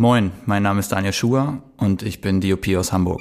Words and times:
Moin, 0.00 0.32
mein 0.46 0.62
Name 0.62 0.80
ist 0.80 0.92
Daniel 0.92 1.12
Schuher 1.12 1.58
und 1.76 2.02
ich 2.02 2.22
bin 2.22 2.40
DOP 2.40 2.66
aus 2.74 2.90
Hamburg. 2.90 3.20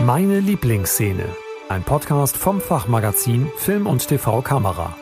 Meine 0.00 0.40
Lieblingsszene. 0.40 1.24
Ein 1.68 1.84
Podcast 1.84 2.36
vom 2.36 2.60
Fachmagazin 2.60 3.48
Film 3.56 3.86
und 3.86 4.08
TV 4.08 4.42
Kamera. 4.42 4.96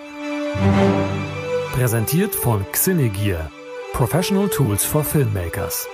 Präsentiert 1.72 2.34
von 2.34 2.66
Xinegear. 2.72 3.50
Professional 3.94 4.50
Tools 4.50 4.84
for 4.84 5.02
Filmmakers. 5.02 5.88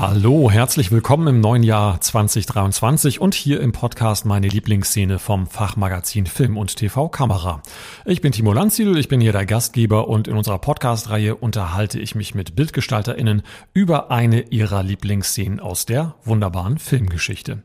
Hallo, 0.00 0.50
herzlich 0.50 0.90
willkommen 0.90 1.26
im 1.26 1.40
neuen 1.40 1.62
Jahr 1.62 2.00
2023 2.00 3.20
und 3.20 3.34
hier 3.34 3.60
im 3.60 3.72
Podcast 3.72 4.24
meine 4.24 4.48
Lieblingsszene 4.48 5.18
vom 5.18 5.46
Fachmagazin 5.46 6.24
Film 6.24 6.56
und 6.56 6.74
TV 6.74 7.10
Kamera. 7.10 7.60
Ich 8.06 8.22
bin 8.22 8.32
Timo 8.32 8.54
Landsiedel, 8.54 8.96
ich 8.96 9.08
bin 9.08 9.20
hier 9.20 9.32
der 9.32 9.44
Gastgeber 9.44 10.08
und 10.08 10.26
in 10.26 10.38
unserer 10.38 10.58
Podcast-Reihe 10.58 11.34
unterhalte 11.36 12.00
ich 12.00 12.14
mich 12.14 12.34
mit 12.34 12.56
BildgestalterInnen 12.56 13.42
über 13.74 14.10
eine 14.10 14.40
ihrer 14.48 14.82
Lieblingsszenen 14.82 15.60
aus 15.60 15.84
der 15.84 16.14
wunderbaren 16.24 16.78
Filmgeschichte. 16.78 17.62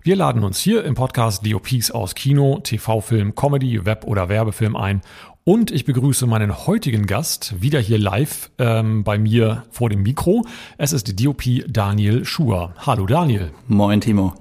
Wir 0.00 0.16
laden 0.16 0.42
uns 0.42 0.58
hier 0.60 0.84
im 0.84 0.94
Podcast 0.94 1.46
DOPs 1.46 1.90
aus 1.90 2.14
Kino, 2.14 2.60
TV-Film, 2.62 3.34
Comedy, 3.34 3.84
Web- 3.84 4.06
oder 4.06 4.30
Werbefilm 4.30 4.74
ein 4.74 5.02
und 5.44 5.70
ich 5.70 5.84
begrüße 5.84 6.26
meinen 6.26 6.66
heutigen 6.66 7.06
Gast 7.06 7.60
wieder 7.60 7.78
hier 7.78 7.98
live 7.98 8.50
ähm, 8.58 9.04
bei 9.04 9.18
mir 9.18 9.64
vor 9.70 9.90
dem 9.90 10.02
Mikro. 10.02 10.46
Es 10.78 10.92
ist 10.92 11.22
DOP 11.22 11.42
Daniel 11.68 12.24
Schuher. 12.24 12.74
Hallo 12.78 13.06
Daniel. 13.06 13.52
Moin 13.68 14.00
Timo. 14.00 14.34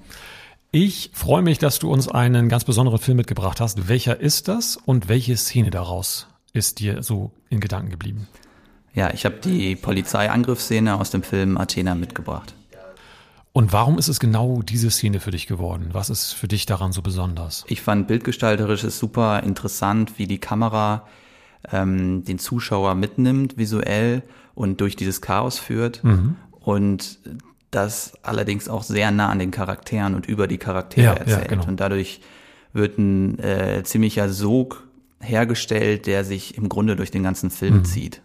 Ich 0.71 1.11
freue 1.13 1.41
mich, 1.41 1.59
dass 1.59 1.79
du 1.79 1.91
uns 1.91 2.07
einen 2.07 2.47
ganz 2.47 2.63
besonderen 2.63 2.99
Film 2.99 3.17
mitgebracht 3.17 3.59
hast. 3.59 3.89
Welcher 3.89 4.19
ist 4.19 4.47
das 4.47 4.77
und 4.77 5.09
welche 5.09 5.35
Szene 5.35 5.69
daraus 5.69 6.27
ist 6.53 6.79
dir 6.79 7.03
so 7.03 7.31
in 7.49 7.59
Gedanken 7.59 7.91
geblieben? 7.91 8.27
Ja, 8.93 9.13
ich 9.13 9.25
habe 9.25 9.35
die 9.43 9.75
Polizeiangriffsszene 9.75 10.99
aus 10.99 11.11
dem 11.11 11.23
Film 11.23 11.57
Athena 11.57 11.95
mitgebracht. 11.95 12.55
Und 13.53 13.71
warum 13.71 13.99
ist 13.99 14.07
es 14.07 14.19
genau 14.19 14.63
diese 14.63 14.89
Szene 14.89 15.19
für 15.19 15.29
dich 15.29 15.45
geworden? 15.45 15.89
Was 15.91 16.09
ist 16.09 16.33
für 16.33 16.47
dich 16.47 16.65
daran 16.65 16.91
so 16.91 17.03
besonders? 17.03 17.63
Ich 17.67 17.81
fand 17.81 18.07
bildgestalterisch 18.07 18.83
ist 18.83 18.97
super 18.97 19.43
interessant, 19.43 20.17
wie 20.17 20.25
die 20.25 20.39
Kamera 20.39 21.07
ähm, 21.71 22.25
den 22.25 22.39
Zuschauer 22.39 22.95
mitnimmt 22.95 23.55
visuell 23.55 24.23
und 24.55 24.81
durch 24.81 24.95
dieses 24.95 25.21
Chaos 25.21 25.59
führt. 25.59 26.03
Mhm. 26.03 26.35
Und 26.59 27.19
das 27.69 28.13
allerdings 28.23 28.67
auch 28.69 28.81
sehr 28.81 29.11
nah 29.11 29.29
an 29.29 29.37
den 29.37 29.51
Charakteren 29.51 30.15
und 30.15 30.25
über 30.25 30.47
die 30.47 30.57
Charaktere 30.57 31.05
ja, 31.05 31.13
erzählt. 31.13 31.41
Ja, 31.41 31.47
genau. 31.47 31.67
Und 31.67 31.79
dadurch 31.79 32.21
wird 32.73 32.97
ein 32.97 33.37
äh, 33.37 33.83
ziemlicher 33.83 34.29
Sog 34.29 34.83
hergestellt, 35.19 36.07
der 36.07 36.25
sich 36.25 36.57
im 36.57 36.69
Grunde 36.69 36.95
durch 36.95 37.11
den 37.11 37.23
ganzen 37.23 37.51
Film 37.51 37.77
mhm. 37.77 37.85
zieht. 37.85 38.21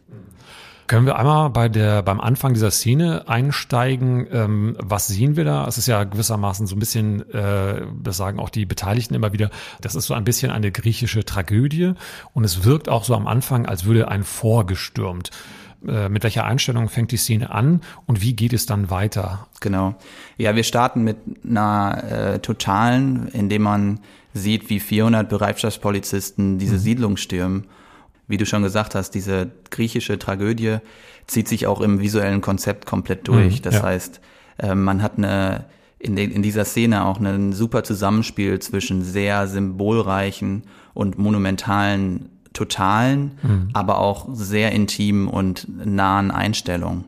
Können 0.89 1.05
wir 1.05 1.19
einmal 1.19 1.50
bei 1.50 1.69
der, 1.69 2.03
beim 2.03 2.19
Anfang 2.19 2.55
dieser 2.55 2.70
Szene 2.70 3.28
einsteigen? 3.28 4.27
Ähm, 4.33 4.75
was 4.81 5.06
sehen 5.06 5.36
wir 5.36 5.44
da? 5.44 5.67
Es 5.69 5.77
ist 5.77 5.86
ja 5.86 6.05
gewissermaßen 6.05 6.67
so 6.67 6.75
ein 6.75 6.78
bisschen, 6.78 7.31
äh, 7.31 7.83
das 8.03 8.17
sagen 8.17 8.41
auch 8.41 8.48
die 8.48 8.64
Beteiligten 8.64 9.14
immer 9.14 9.34
wieder, 9.34 9.50
das 9.83 9.94
ist 9.94 10.06
so 10.06 10.14
ein 10.14 10.25
bisschen 10.25 10.50
eine 10.50 10.72
griechische 10.72 11.27
Tragödie 11.27 11.92
und 12.33 12.44
es 12.44 12.64
wirkt 12.64 12.89
auch 12.89 13.05
so 13.05 13.14
am 13.14 13.27
Anfang, 13.27 13.66
als 13.66 13.84
würde 13.84 14.09
ein 14.09 14.25
vorgestürmt. 14.25 15.31
Äh, 15.86 16.09
mit 16.09 16.22
welcher 16.22 16.47
Einstellung 16.47 16.89
fängt 16.89 17.12
die 17.12 17.19
Szene 17.19 17.50
an 17.50 17.83
und 18.06 18.22
wie 18.22 18.33
geht 18.33 18.55
es 18.55 18.64
dann 18.64 18.89
weiter? 18.89 19.47
Genau. 19.61 19.94
Ja, 20.39 20.56
wir 20.56 20.64
starten 20.64 21.05
mit 21.05 21.19
einer 21.47 22.03
äh, 22.11 22.39
totalen, 22.39 23.28
indem 23.28 23.61
man 23.61 24.00
sieht, 24.33 24.70
wie 24.70 24.81
400 24.81 25.28
Bereitschaftspolizisten 25.28 26.59
diese 26.59 26.77
mhm. 26.77 26.81
Siedlung 26.81 27.16
stürmen 27.19 27.66
wie 28.29 28.37
du 28.37 28.47
schon 28.47 28.62
gesagt 28.62 28.94
hast, 28.94 29.11
diese 29.11 29.50
griechische 29.71 30.19
Tragödie 30.19 30.78
zieht 31.27 31.49
sich 31.49 31.66
auch 31.66 31.81
im 31.81 32.00
visuellen 32.00 32.41
Konzept 32.41 32.87
komplett 32.87 33.27
durch. 33.27 33.59
Mhm, 33.59 33.62
das 33.62 33.75
ja. 33.77 33.83
heißt, 33.83 34.21
äh, 34.59 34.75
man 34.75 35.03
hat 35.03 35.19
eine 35.19 35.65
in, 35.99 36.15
de, 36.15 36.31
in 36.31 36.43
dieser 36.43 36.65
Szene 36.65 37.05
auch 37.05 37.19
ein 37.21 37.53
super 37.53 37.83
Zusammenspiel 37.83 38.61
zwischen 38.61 39.03
sehr 39.03 39.49
symbolreichen 39.49 40.62
und 40.94 41.19
monumentalen 41.19 42.28
Totalen, 42.53 43.33
mhm. 43.43 43.71
aber 43.72 43.99
auch 43.99 44.28
sehr 44.33 44.72
intimen 44.72 45.28
und 45.28 45.66
nahen 45.84 46.31
Einstellungen. 46.31 47.05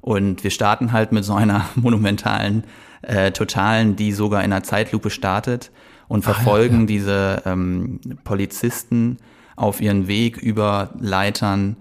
Und 0.00 0.44
wir 0.44 0.50
starten 0.50 0.92
halt 0.92 1.12
mit 1.12 1.24
so 1.24 1.34
einer 1.34 1.64
monumentalen 1.74 2.64
äh, 3.02 3.32
Totalen, 3.32 3.96
die 3.96 4.12
sogar 4.12 4.44
in 4.44 4.52
einer 4.52 4.62
Zeitlupe 4.62 5.10
startet 5.10 5.70
und 6.06 6.22
verfolgen 6.22 6.74
ah, 6.74 6.78
ja, 6.78 6.80
ja. 6.80 6.86
diese 6.86 7.42
ähm, 7.44 8.00
Polizisten 8.24 9.18
auf 9.58 9.80
ihren 9.80 10.06
Weg 10.08 10.36
über 10.36 10.90
Leitern 11.00 11.76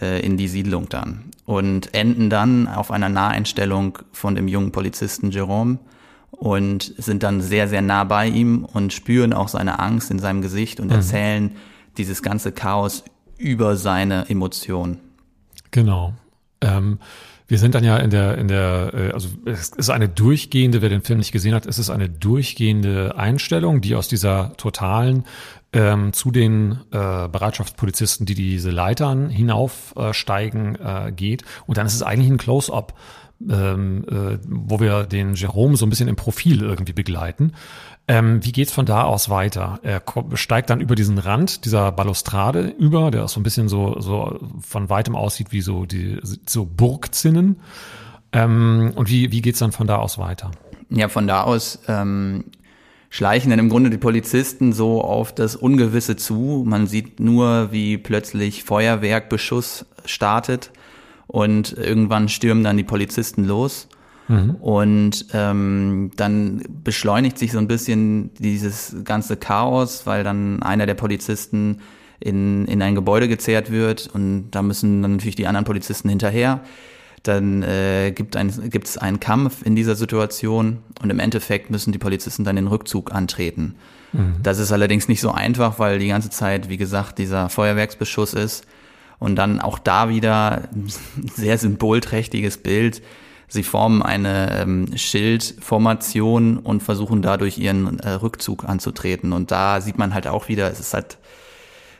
äh, 0.00 0.24
in 0.24 0.36
die 0.36 0.48
Siedlung 0.48 0.88
dann 0.88 1.30
und 1.44 1.94
enden 1.94 2.30
dann 2.30 2.66
auf 2.68 2.90
einer 2.90 3.08
Naheinstellung 3.08 3.98
von 4.12 4.34
dem 4.34 4.48
jungen 4.48 4.72
Polizisten 4.72 5.30
Jerome 5.30 5.78
und 6.30 6.94
sind 6.98 7.22
dann 7.22 7.40
sehr, 7.40 7.68
sehr 7.68 7.82
nah 7.82 8.04
bei 8.04 8.26
ihm 8.26 8.64
und 8.64 8.92
spüren 8.92 9.32
auch 9.32 9.48
seine 9.48 9.78
Angst 9.78 10.10
in 10.10 10.18
seinem 10.18 10.42
Gesicht 10.42 10.80
und 10.80 10.86
mhm. 10.86 10.94
erzählen 10.94 11.50
dieses 11.98 12.22
ganze 12.22 12.52
Chaos 12.52 13.04
über 13.36 13.76
seine 13.76 14.28
Emotionen. 14.28 14.98
Genau. 15.70 16.14
Ähm, 16.60 16.98
wir 17.50 17.58
sind 17.58 17.74
dann 17.74 17.82
ja 17.82 17.96
in 17.96 18.10
der, 18.10 18.38
in 18.38 18.46
der, 18.46 18.92
äh, 18.94 19.10
also 19.12 19.28
es 19.44 19.70
ist 19.70 19.90
eine 19.90 20.08
durchgehende, 20.08 20.82
wer 20.82 20.88
den 20.88 21.02
Film 21.02 21.18
nicht 21.18 21.32
gesehen 21.32 21.54
hat, 21.54 21.66
es 21.66 21.78
ist 21.78 21.90
eine 21.90 22.08
durchgehende 22.08 23.16
Einstellung, 23.16 23.80
die 23.80 23.96
aus 23.96 24.06
dieser 24.06 24.56
totalen 24.56 25.24
ähm, 25.72 26.12
zu 26.12 26.30
den 26.30 26.80
äh, 26.90 27.28
Bereitschaftspolizisten, 27.28 28.26
die 28.26 28.34
diese 28.34 28.70
Leitern 28.70 29.30
hinaufsteigen, 29.30 30.76
äh, 30.76 31.08
äh, 31.08 31.12
geht. 31.12 31.44
Und 31.66 31.78
dann 31.78 31.86
ist 31.86 31.94
es 31.94 32.02
eigentlich 32.02 32.30
ein 32.30 32.38
Close-up, 32.38 32.94
ähm, 33.48 34.04
äh, 34.10 34.38
wo 34.48 34.80
wir 34.80 35.04
den 35.04 35.34
Jerome 35.34 35.76
so 35.76 35.86
ein 35.86 35.90
bisschen 35.90 36.08
im 36.08 36.16
Profil 36.16 36.62
irgendwie 36.62 36.92
begleiten. 36.92 37.52
Ähm, 38.08 38.44
wie 38.44 38.52
geht's 38.52 38.72
von 38.72 38.86
da 38.86 39.04
aus 39.04 39.28
weiter? 39.30 39.78
Er 39.82 40.02
steigt 40.34 40.70
dann 40.70 40.80
über 40.80 40.96
diesen 40.96 41.18
Rand 41.18 41.64
dieser 41.64 41.92
Balustrade 41.92 42.62
über, 42.62 43.10
der 43.12 43.28
so 43.28 43.38
ein 43.38 43.44
bisschen 43.44 43.68
so, 43.68 44.00
so 44.00 44.40
von 44.60 44.90
weitem 44.90 45.14
aussieht 45.14 45.52
wie 45.52 45.60
so 45.60 45.86
die 45.86 46.18
so 46.46 46.66
Burgzinnen. 46.66 47.60
Ähm, 48.32 48.92
und 48.96 49.08
wie, 49.08 49.30
wie 49.30 49.42
geht's 49.42 49.60
dann 49.60 49.72
von 49.72 49.86
da 49.86 49.96
aus 49.96 50.18
weiter? 50.18 50.50
Ja, 50.88 51.08
von 51.08 51.28
da 51.28 51.42
aus 51.42 51.78
ähm, 51.86 52.46
schleichen 53.10 53.50
dann 53.50 53.58
im 53.58 53.68
Grunde 53.68 53.90
die 53.90 53.98
Polizisten 53.98 54.72
so 54.72 55.02
auf 55.02 55.34
das 55.34 55.56
Ungewisse 55.56 56.16
zu. 56.16 56.64
Man 56.66 56.86
sieht 56.86 57.20
nur, 57.20 57.72
wie 57.72 57.98
plötzlich 57.98 58.64
Feuerwerkbeschuss 58.64 59.84
startet 60.04 60.70
und 61.26 61.76
irgendwann 61.76 62.28
stürmen 62.28 62.64
dann 62.64 62.76
die 62.76 62.84
Polizisten 62.84 63.44
los. 63.44 63.88
Mhm. 64.28 64.54
Und 64.60 65.26
ähm, 65.32 66.12
dann 66.14 66.62
beschleunigt 66.84 67.36
sich 67.36 67.50
so 67.50 67.58
ein 67.58 67.66
bisschen 67.66 68.30
dieses 68.38 68.96
ganze 69.04 69.36
Chaos, 69.36 70.06
weil 70.06 70.22
dann 70.22 70.62
einer 70.62 70.86
der 70.86 70.94
Polizisten 70.94 71.80
in, 72.20 72.66
in 72.66 72.80
ein 72.80 72.94
Gebäude 72.94 73.26
gezerrt 73.26 73.72
wird 73.72 74.08
und 74.12 74.50
da 74.52 74.62
müssen 74.62 75.02
dann 75.02 75.12
natürlich 75.12 75.36
die 75.36 75.48
anderen 75.48 75.64
Polizisten 75.64 76.08
hinterher. 76.08 76.60
Dann 77.22 77.62
äh, 77.62 78.12
gibt 78.12 78.36
ein, 78.36 78.70
gibt 78.70 78.88
es 78.88 78.96
einen 78.96 79.20
Kampf 79.20 79.62
in 79.62 79.76
dieser 79.76 79.94
Situation 79.94 80.78
und 81.02 81.10
im 81.10 81.18
Endeffekt 81.18 81.70
müssen 81.70 81.92
die 81.92 81.98
Polizisten 81.98 82.44
dann 82.44 82.56
den 82.56 82.66
Rückzug 82.66 83.12
antreten. 83.12 83.74
Mhm. 84.12 84.36
Das 84.42 84.58
ist 84.58 84.72
allerdings 84.72 85.08
nicht 85.08 85.20
so 85.20 85.30
einfach, 85.30 85.78
weil 85.78 85.98
die 85.98 86.08
ganze 86.08 86.30
Zeit, 86.30 86.68
wie 86.68 86.78
gesagt, 86.78 87.18
dieser 87.18 87.48
Feuerwerksbeschuss 87.48 88.34
ist 88.34 88.64
und 89.18 89.36
dann 89.36 89.60
auch 89.60 89.78
da 89.78 90.08
wieder 90.08 90.68
ein 90.74 90.90
sehr 91.34 91.58
symbolträchtiges 91.58 92.58
Bild 92.58 93.02
Sie 93.52 93.64
formen 93.64 94.00
eine 94.00 94.60
ähm, 94.60 94.96
Schildformation 94.96 96.58
und 96.58 96.84
versuchen 96.84 97.20
dadurch 97.20 97.58
ihren 97.58 97.98
äh, 97.98 98.10
Rückzug 98.10 98.64
anzutreten. 98.64 99.32
Und 99.32 99.50
da 99.50 99.80
sieht 99.80 99.98
man 99.98 100.14
halt 100.14 100.28
auch 100.28 100.46
wieder, 100.46 100.70
es 100.70 100.78
ist 100.78 100.94
halt 100.94 101.18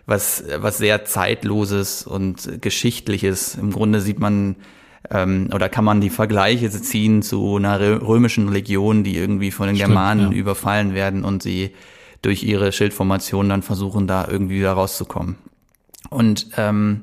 was, 0.06 0.44
was 0.58 0.78
sehr 0.78 1.04
zeitloses 1.04 2.06
und 2.06 2.62
geschichtliches. 2.62 3.56
Im 3.56 3.72
Grunde 3.72 4.00
sieht 4.00 4.20
man 4.20 4.54
ähm, 5.08 5.48
oder 5.54 5.68
kann 5.68 5.84
man 5.84 6.00
die 6.00 6.10
Vergleiche 6.10 6.70
ziehen 6.70 7.22
zu 7.22 7.56
einer 7.56 7.80
römischen 7.80 8.52
Legion, 8.52 9.04
die 9.04 9.16
irgendwie 9.16 9.50
von 9.50 9.68
den 9.68 9.76
Stimmt, 9.76 9.88
Germanen 9.88 10.32
ja. 10.32 10.38
überfallen 10.38 10.94
werden 10.94 11.24
und 11.24 11.42
sie 11.42 11.72
durch 12.22 12.42
ihre 12.42 12.72
Schildformation 12.72 13.48
dann 13.48 13.62
versuchen, 13.62 14.06
da 14.06 14.26
irgendwie 14.28 14.58
wieder 14.58 14.72
rauszukommen. 14.72 15.36
Und 16.10 16.48
ähm, 16.56 17.00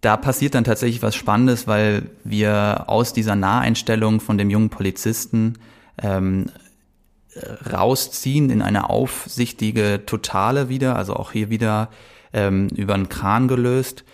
da 0.00 0.18
passiert 0.18 0.54
dann 0.54 0.64
tatsächlich 0.64 1.02
was 1.02 1.14
Spannendes, 1.14 1.66
weil 1.66 2.10
wir 2.24 2.84
aus 2.88 3.14
dieser 3.14 3.36
Naheinstellung 3.36 4.20
von 4.20 4.36
dem 4.36 4.50
jungen 4.50 4.68
Polizisten 4.68 5.54
ähm, 6.02 6.50
rausziehen 7.72 8.50
in 8.50 8.60
eine 8.60 8.90
aufsichtige 8.90 10.02
Totale 10.04 10.68
wieder, 10.68 10.96
also 10.96 11.14
auch 11.14 11.32
hier 11.32 11.48
wieder 11.48 11.88
ähm, 12.32 12.68
über 12.68 12.94
einen 12.94 13.08
Kran 13.08 13.48
gelöst. 13.48 14.04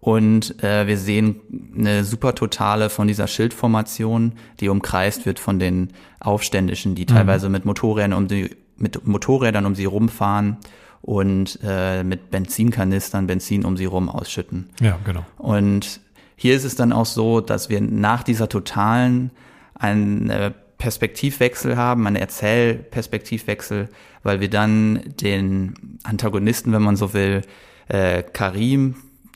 Und 0.00 0.62
äh, 0.62 0.86
wir 0.86 0.96
sehen 0.96 1.40
eine 1.76 2.04
super 2.04 2.34
Totale 2.34 2.88
von 2.88 3.08
dieser 3.08 3.26
Schildformation, 3.26 4.32
die 4.60 4.68
umkreist 4.68 5.26
wird 5.26 5.38
von 5.40 5.58
den 5.58 5.92
Aufständischen, 6.20 6.94
die 6.94 7.02
mhm. 7.02 7.08
teilweise 7.08 7.48
mit 7.48 7.64
Motorrädern 7.64 8.12
um 8.12 8.28
die 8.28 8.56
mit 8.76 9.06
Motorrädern 9.06 9.66
um 9.66 9.74
sie 9.74 9.86
rumfahren 9.86 10.56
und 11.02 11.58
äh, 11.64 12.04
mit 12.04 12.30
Benzinkanistern 12.30 13.26
Benzin 13.26 13.64
um 13.64 13.76
sie 13.76 13.86
rum 13.86 14.08
ausschütten. 14.08 14.70
Ja, 14.80 14.98
genau. 15.04 15.24
Und 15.36 16.00
hier 16.36 16.54
ist 16.54 16.64
es 16.64 16.76
dann 16.76 16.92
auch 16.92 17.06
so, 17.06 17.40
dass 17.40 17.68
wir 17.68 17.80
nach 17.80 18.22
dieser 18.22 18.48
totalen 18.48 19.32
einen 19.74 20.30
äh, 20.30 20.52
Perspektivwechsel 20.78 21.76
haben, 21.76 22.06
einen 22.06 22.16
Erzählperspektivwechsel, 22.16 23.88
weil 24.22 24.40
wir 24.40 24.48
dann 24.48 25.00
den 25.20 25.98
Antagonisten, 26.04 26.72
wenn 26.72 26.82
man 26.82 26.94
so 26.94 27.12
will, 27.12 27.42
äh, 27.88 28.22
Karim, 28.22 28.94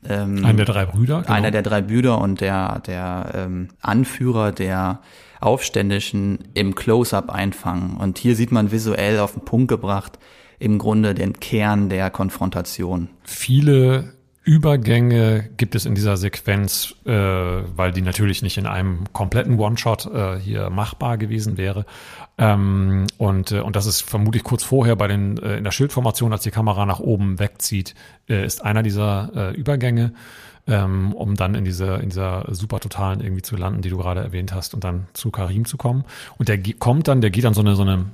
ähm, 0.08 0.44
einer 0.44 0.64
der 0.64 0.64
drei 0.64 0.86
Brüder, 0.86 1.22
genau. 1.22 1.32
einer 1.32 1.50
der 1.50 1.62
drei 1.62 1.82
Brüder 1.82 2.18
und 2.18 2.40
der 2.40 2.80
der 2.80 3.32
ähm, 3.34 3.68
Anführer 3.80 4.52
der 4.52 5.00
Aufständischen 5.40 6.38
im 6.54 6.74
Close-up 6.74 7.30
einfangen. 7.30 7.96
Und 7.96 8.18
hier 8.18 8.36
sieht 8.36 8.52
man 8.52 8.70
visuell 8.70 9.18
auf 9.18 9.32
den 9.32 9.44
Punkt 9.44 9.68
gebracht 9.68 10.18
im 10.58 10.78
Grunde 10.78 11.14
den 11.14 11.34
Kern 11.40 11.88
der 11.88 12.10
Konfrontation. 12.10 13.08
Viele 13.24 14.14
Übergänge 14.44 15.48
gibt 15.56 15.76
es 15.76 15.86
in 15.86 15.94
dieser 15.94 16.16
Sequenz, 16.16 16.94
äh, 17.04 17.12
weil 17.12 17.92
die 17.92 18.02
natürlich 18.02 18.42
nicht 18.42 18.58
in 18.58 18.66
einem 18.66 19.04
kompletten 19.12 19.56
One-Shot 19.58 20.06
äh, 20.06 20.38
hier 20.40 20.68
machbar 20.68 21.16
gewesen 21.16 21.56
wäre. 21.56 21.86
Ähm, 22.38 23.06
und, 23.18 23.52
äh, 23.52 23.60
und 23.60 23.76
das 23.76 23.86
ist 23.86 24.02
vermutlich 24.02 24.42
kurz 24.42 24.64
vorher 24.64 24.96
bei 24.96 25.06
den 25.06 25.38
äh, 25.38 25.58
in 25.58 25.64
der 25.64 25.70
Schildformation, 25.70 26.32
als 26.32 26.42
die 26.42 26.50
Kamera 26.50 26.86
nach 26.86 26.98
oben 26.98 27.38
wegzieht, 27.38 27.94
äh, 28.28 28.44
ist 28.44 28.64
einer 28.64 28.82
dieser 28.82 29.30
äh, 29.34 29.54
Übergänge, 29.54 30.12
ähm, 30.66 31.12
um 31.12 31.36
dann 31.36 31.54
in 31.54 31.64
dieser 31.64 32.00
in 32.00 32.08
dieser 32.08 32.46
super 32.52 32.80
totalen 32.80 33.20
irgendwie 33.20 33.42
zu 33.42 33.56
landen, 33.56 33.82
die 33.82 33.90
du 33.90 33.98
gerade 33.98 34.22
erwähnt 34.22 34.52
hast, 34.52 34.74
und 34.74 34.82
dann 34.82 35.06
zu 35.12 35.30
Karim 35.30 35.66
zu 35.66 35.76
kommen. 35.76 36.04
Und 36.36 36.48
der 36.48 36.60
kommt 36.80 37.06
dann, 37.06 37.20
der 37.20 37.30
geht 37.30 37.44
dann 37.44 37.54
so 37.54 37.60
eine 37.60 37.76
so 37.76 37.82
eine 37.82 38.06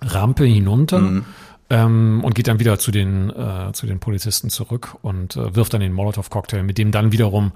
Rampe 0.00 0.44
hinunter. 0.44 1.00
Mhm 1.00 1.24
ähm, 1.70 2.22
und 2.24 2.34
geht 2.34 2.48
dann 2.48 2.60
wieder 2.60 2.78
zu 2.78 2.90
den, 2.90 3.30
äh, 3.30 3.72
zu 3.72 3.86
den 3.86 4.00
Polizisten 4.00 4.48
zurück 4.48 4.96
und 5.02 5.36
äh, 5.36 5.54
wirft 5.54 5.74
dann 5.74 5.80
den 5.80 5.92
Molotow-Cocktail, 5.92 6.62
mit 6.62 6.78
dem 6.78 6.92
dann 6.92 7.12
wiederum, 7.12 7.52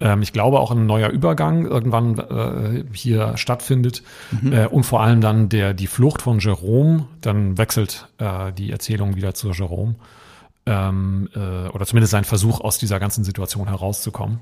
ähm, 0.00 0.22
ich 0.22 0.32
glaube, 0.32 0.60
auch 0.60 0.70
ein 0.70 0.86
neuer 0.86 1.08
Übergang 1.08 1.64
irgendwann 1.64 2.18
äh, 2.18 2.84
hier 2.92 3.36
stattfindet 3.36 4.02
mhm. 4.30 4.52
äh, 4.52 4.66
und 4.66 4.84
vor 4.84 5.00
allem 5.00 5.20
dann 5.20 5.48
der, 5.48 5.72
die 5.72 5.86
Flucht 5.86 6.22
von 6.22 6.40
Jerome, 6.40 7.06
dann 7.20 7.56
wechselt 7.56 8.08
äh, 8.18 8.52
die 8.52 8.70
Erzählung 8.70 9.16
wieder 9.16 9.34
zu 9.34 9.50
Jerome 9.50 9.94
ähm, 10.66 11.28
äh, 11.34 11.68
oder 11.68 11.86
zumindest 11.86 12.12
sein 12.12 12.24
Versuch, 12.24 12.60
aus 12.60 12.78
dieser 12.78 13.00
ganzen 13.00 13.24
Situation 13.24 13.68
herauszukommen. 13.68 14.40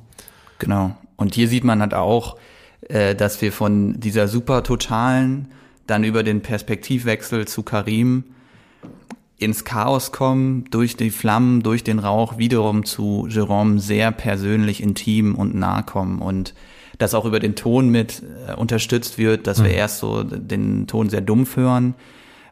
Genau. 0.59 0.97
Und 1.17 1.35
hier 1.35 1.47
sieht 1.47 1.65
man 1.65 1.81
halt 1.81 1.95
auch, 1.95 2.37
äh, 2.89 3.15
dass 3.15 3.41
wir 3.41 3.53
von 3.53 4.01
dieser 4.01 4.27
super 4.27 4.65
totalen 4.65 5.49
dann 5.87 6.03
über 6.03 6.23
den 6.23 6.43
Perspektivwechsel 6.43 7.47
zu 7.47 7.63
Karim 7.63 8.25
ins 9.43 9.65
Chaos 9.65 10.13
kommen, 10.13 10.65
durch 10.71 10.97
die 10.97 11.11
Flammen, 11.11 11.63
durch 11.63 11.85
den 11.85 11.99
Rauch 11.99 12.39
wiederum 12.39 12.85
zu 12.85 13.27
Jerome 13.29 13.81
sehr 13.81 14.13
persönlich, 14.13 14.83
intim 14.83 15.35
und 15.35 15.55
nah 15.55 15.83
kommen 15.83 16.21
und 16.21 16.55
das 16.99 17.15
auch 17.15 17.25
über 17.25 17.41
den 17.41 17.57
Ton 17.57 17.89
mit 17.89 18.23
äh, 18.49 18.55
unterstützt 18.55 19.19
wird, 19.19 19.47
dass 19.47 19.59
mhm. 19.59 19.65
wir 19.65 19.75
erst 19.75 19.99
so 19.99 20.23
den 20.23 20.87
Ton 20.87 21.11
sehr 21.11 21.21
dumpf 21.21 21.57
hören, 21.57 21.95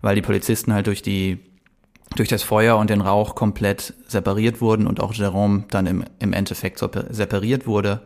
weil 0.02 0.14
die 0.14 0.22
Polizisten 0.22 0.72
halt 0.72 0.87
durch 0.87 1.02
die 1.02 1.38
durch 2.16 2.28
das 2.28 2.42
Feuer 2.42 2.76
und 2.76 2.90
den 2.90 3.00
Rauch 3.00 3.37
komplett 3.37 3.94
separiert 4.08 4.60
wurden 4.60 4.88
und 4.88 4.98
auch 4.98 5.14
Jerome 5.14 5.64
dann 5.70 5.87
im, 5.87 6.04
im 6.19 6.32
Endeffekt 6.32 6.81
separiert 6.81 7.69
wurde. 7.69 8.00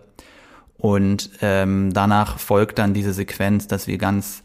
Und 0.76 1.30
ähm, 1.40 1.90
danach 1.94 2.38
folgt 2.38 2.78
dann 2.78 2.92
diese 2.92 3.14
Sequenz, 3.14 3.66
dass 3.66 3.86
wir 3.86 3.96
ganz 3.96 4.42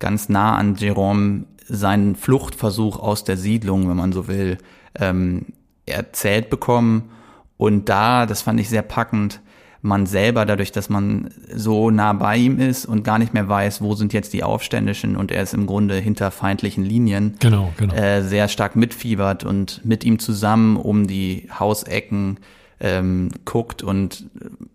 ganz 0.00 0.28
nah 0.28 0.56
an 0.56 0.74
Jerome 0.74 1.44
seinen 1.70 2.16
Fluchtversuch 2.16 2.98
aus 2.98 3.24
der 3.24 3.36
Siedlung, 3.36 3.88
wenn 3.88 3.96
man 3.96 4.12
so 4.12 4.28
will, 4.28 4.58
ähm, 4.98 5.46
erzählt 5.86 6.50
bekommen. 6.50 7.10
Und 7.56 7.88
da, 7.88 8.26
das 8.26 8.42
fand 8.42 8.60
ich 8.60 8.68
sehr 8.68 8.82
packend, 8.82 9.40
man 9.82 10.06
selber, 10.06 10.44
dadurch, 10.44 10.72
dass 10.72 10.90
man 10.90 11.30
so 11.54 11.90
nah 11.90 12.12
bei 12.12 12.36
ihm 12.36 12.58
ist 12.58 12.84
und 12.84 13.02
gar 13.02 13.18
nicht 13.18 13.32
mehr 13.32 13.48
weiß, 13.48 13.80
wo 13.80 13.94
sind 13.94 14.12
jetzt 14.12 14.32
die 14.32 14.42
Aufständischen 14.42 15.16
und 15.16 15.30
er 15.30 15.42
ist 15.42 15.54
im 15.54 15.66
Grunde 15.66 15.94
hinter 15.96 16.30
feindlichen 16.30 16.84
Linien, 16.84 17.36
genau, 17.40 17.72
genau. 17.78 17.94
Äh, 17.94 18.22
sehr 18.22 18.48
stark 18.48 18.76
mitfiebert 18.76 19.44
und 19.44 19.82
mit 19.84 20.04
ihm 20.04 20.18
zusammen 20.18 20.76
um 20.76 21.06
die 21.06 21.48
Hausecken 21.58 22.40
ähm, 22.78 23.30
guckt 23.46 23.82
und 23.82 24.26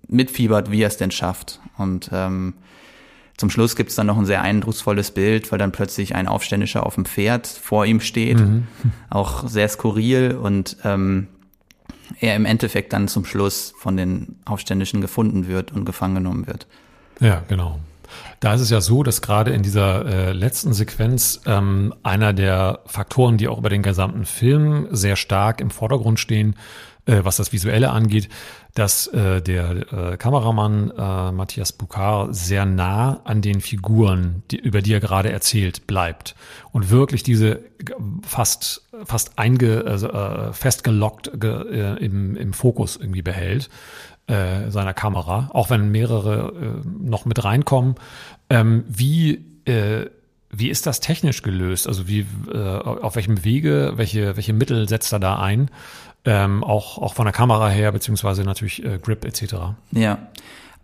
mitfiebert, 0.08 0.72
wie 0.72 0.82
er 0.82 0.88
es 0.88 0.98
denn 0.98 1.12
schafft. 1.12 1.60
Und 1.78 2.10
ähm, 2.12 2.56
zum 3.38 3.50
Schluss 3.50 3.76
gibt's 3.76 3.96
dann 3.96 4.08
noch 4.08 4.18
ein 4.18 4.26
sehr 4.26 4.42
eindrucksvolles 4.42 5.12
Bild, 5.12 5.52
weil 5.52 5.60
dann 5.60 5.72
plötzlich 5.72 6.16
ein 6.16 6.28
Aufständischer 6.28 6.86
auf 6.86 6.96
dem 6.96 7.06
Pferd 7.06 7.48
vor 7.48 7.86
ihm 7.86 8.00
steht. 8.00 8.40
Mhm. 8.40 8.68
Auch 9.10 9.48
sehr 9.48 9.68
skurril 9.68 10.38
und 10.42 10.78
ähm, 10.84 11.28
er 12.20 12.36
im 12.36 12.46
Endeffekt 12.46 12.94
dann 12.94 13.08
zum 13.08 13.26
Schluss 13.26 13.74
von 13.78 13.98
den 13.98 14.38
Aufständischen 14.46 15.02
gefunden 15.02 15.48
wird 15.48 15.72
und 15.72 15.86
gefangen 15.86 16.16
genommen 16.16 16.48
wird. 16.48 16.68
Ja, 17.20 17.44
genau. 17.48 17.80
Da 18.40 18.54
ist 18.54 18.62
es 18.62 18.70
ja 18.70 18.80
so, 18.82 19.04
dass 19.04 19.22
gerade 19.22 19.52
in 19.52 19.64
dieser 19.64 20.06
äh, 20.06 20.32
letzten 20.32 20.74
Sequenz 20.74 21.42
ähm, 21.46 21.94
einer 22.04 22.32
der 22.32 22.80
Faktoren, 22.86 23.38
die 23.38 23.48
auch 23.48 23.58
über 23.58 23.70
den 23.70 23.82
gesamten 23.82 24.26
Film 24.26 24.88
sehr 24.92 25.16
stark 25.16 25.60
im 25.60 25.72
Vordergrund 25.72 26.20
stehen, 26.20 26.56
äh, 27.06 27.20
was 27.24 27.38
das 27.38 27.54
Visuelle 27.54 27.92
angeht, 27.92 28.30
dass 28.74 29.08
äh, 29.08 29.42
der 29.42 29.94
äh, 29.94 30.18
Kameramann 30.18 30.92
äh, 30.92 31.32
Matthias 31.32 31.72
Bukar 31.72 32.34
sehr 32.34 32.66
nah 32.66 33.22
an 33.24 33.42
den 33.42 33.62
Figuren, 33.62 34.44
die, 34.52 34.58
über 34.58 34.82
die 34.82 34.94
er 34.94 35.00
gerade 35.00 35.32
erzählt, 35.32 35.88
bleibt 35.88 36.36
und 36.72 36.90
wirklich 36.90 37.24
diese 37.24 37.62
fast 38.24 38.82
fast 39.04 39.38
einge 39.38 39.84
also, 39.86 40.10
äh, 40.10 40.54
festgelockt 40.54 41.44
äh, 41.44 41.96
im, 41.98 42.36
im 42.36 42.54
Fokus 42.54 42.98
irgendwie 42.98 43.22
behält 43.22 43.70
äh, 44.28 44.70
seiner 44.72 44.94
Kamera, 44.94 45.50
auch 45.54 45.70
wenn 45.70 45.92
mehrere 45.92 46.82
äh, 46.84 46.88
noch 46.88 47.26
mit 47.26 47.44
reinkommen. 47.44 47.96
Ähm, 48.50 48.84
wie 48.88 49.46
äh, 49.66 50.08
wie 50.58 50.70
ist 50.70 50.86
das 50.86 51.00
technisch 51.00 51.42
gelöst? 51.42 51.88
Also 51.88 52.08
wie 52.08 52.26
äh, 52.52 52.58
auf 52.58 53.16
welchem 53.16 53.44
Wege, 53.44 53.94
welche 53.96 54.38
welche 54.38 54.54
Mittel 54.54 54.88
setzt 54.88 55.12
er 55.12 55.20
da 55.20 55.38
ein? 55.38 55.70
Ähm, 56.26 56.64
auch, 56.64 56.98
auch 56.98 57.14
von 57.14 57.26
der 57.26 57.34
Kamera 57.34 57.70
her, 57.70 57.92
beziehungsweise 57.92 58.44
natürlich 58.44 58.84
äh, 58.84 59.00
Grip 59.00 59.26
etc. 59.26 59.56
Ja. 59.92 60.18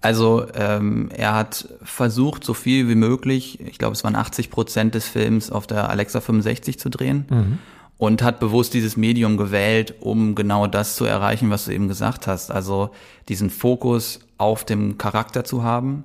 Also 0.02 0.48
ähm, 0.56 1.10
er 1.16 1.36
hat 1.36 1.68
versucht, 1.84 2.44
so 2.44 2.56
viel 2.56 2.90
wie 2.90 2.96
möglich, 2.96 3.60
ich 3.60 3.78
glaube 3.78 3.94
es 3.94 4.04
waren 4.04 4.16
80 4.16 4.50
Prozent 4.50 4.96
des 4.96 5.08
Films 5.08 5.52
auf 5.52 5.68
der 5.68 5.90
Alexa 5.90 6.22
65 6.22 6.80
zu 6.80 6.90
drehen 6.90 7.26
mhm. 7.30 7.60
und 8.00 8.24
hat 8.24 8.40
bewusst 8.40 8.74
dieses 8.74 8.98
Medium 8.98 9.38
gewählt, 9.38 9.94
um 10.00 10.34
genau 10.34 10.66
das 10.66 10.96
zu 10.96 11.06
erreichen, 11.06 11.52
was 11.52 11.66
du 11.66 11.72
eben 11.72 11.88
gesagt 11.88 12.26
hast. 12.26 12.50
Also 12.50 12.90
diesen 13.30 13.52
Fokus 13.52 14.22
auf 14.40 14.64
dem 14.66 14.98
Charakter 14.98 15.44
zu 15.44 15.62
haben, 15.62 16.04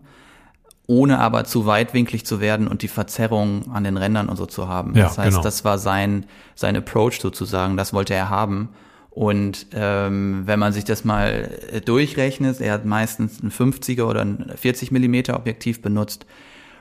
ohne 0.86 1.18
aber 1.18 1.44
zu 1.44 1.64
weitwinklig 1.64 2.26
zu 2.26 2.38
werden 2.38 2.68
und 2.68 2.82
die 2.82 2.88
Verzerrung 2.88 3.72
an 3.72 3.84
den 3.84 3.96
Rändern 3.96 4.28
und 4.28 4.36
so 4.36 4.44
zu 4.44 4.68
haben. 4.68 4.94
Ja, 4.94 5.04
das 5.04 5.16
heißt, 5.16 5.30
genau. 5.30 5.42
das 5.42 5.64
war 5.64 5.78
sein, 5.78 6.26
sein 6.54 6.76
Approach 6.76 7.18
sozusagen, 7.20 7.78
das 7.78 7.94
wollte 7.94 8.12
er 8.12 8.28
haben. 8.28 8.68
Und 9.16 9.68
ähm, 9.72 10.42
wenn 10.44 10.58
man 10.58 10.74
sich 10.74 10.84
das 10.84 11.02
mal 11.02 11.50
äh, 11.72 11.80
durchrechnet, 11.80 12.60
er 12.60 12.74
hat 12.74 12.84
meistens 12.84 13.42
ein 13.42 13.50
50er 13.50 14.02
oder 14.02 14.20
ein 14.20 14.52
40 14.54 14.90
Millimeter 14.90 15.36
Objektiv 15.36 15.80
benutzt 15.80 16.26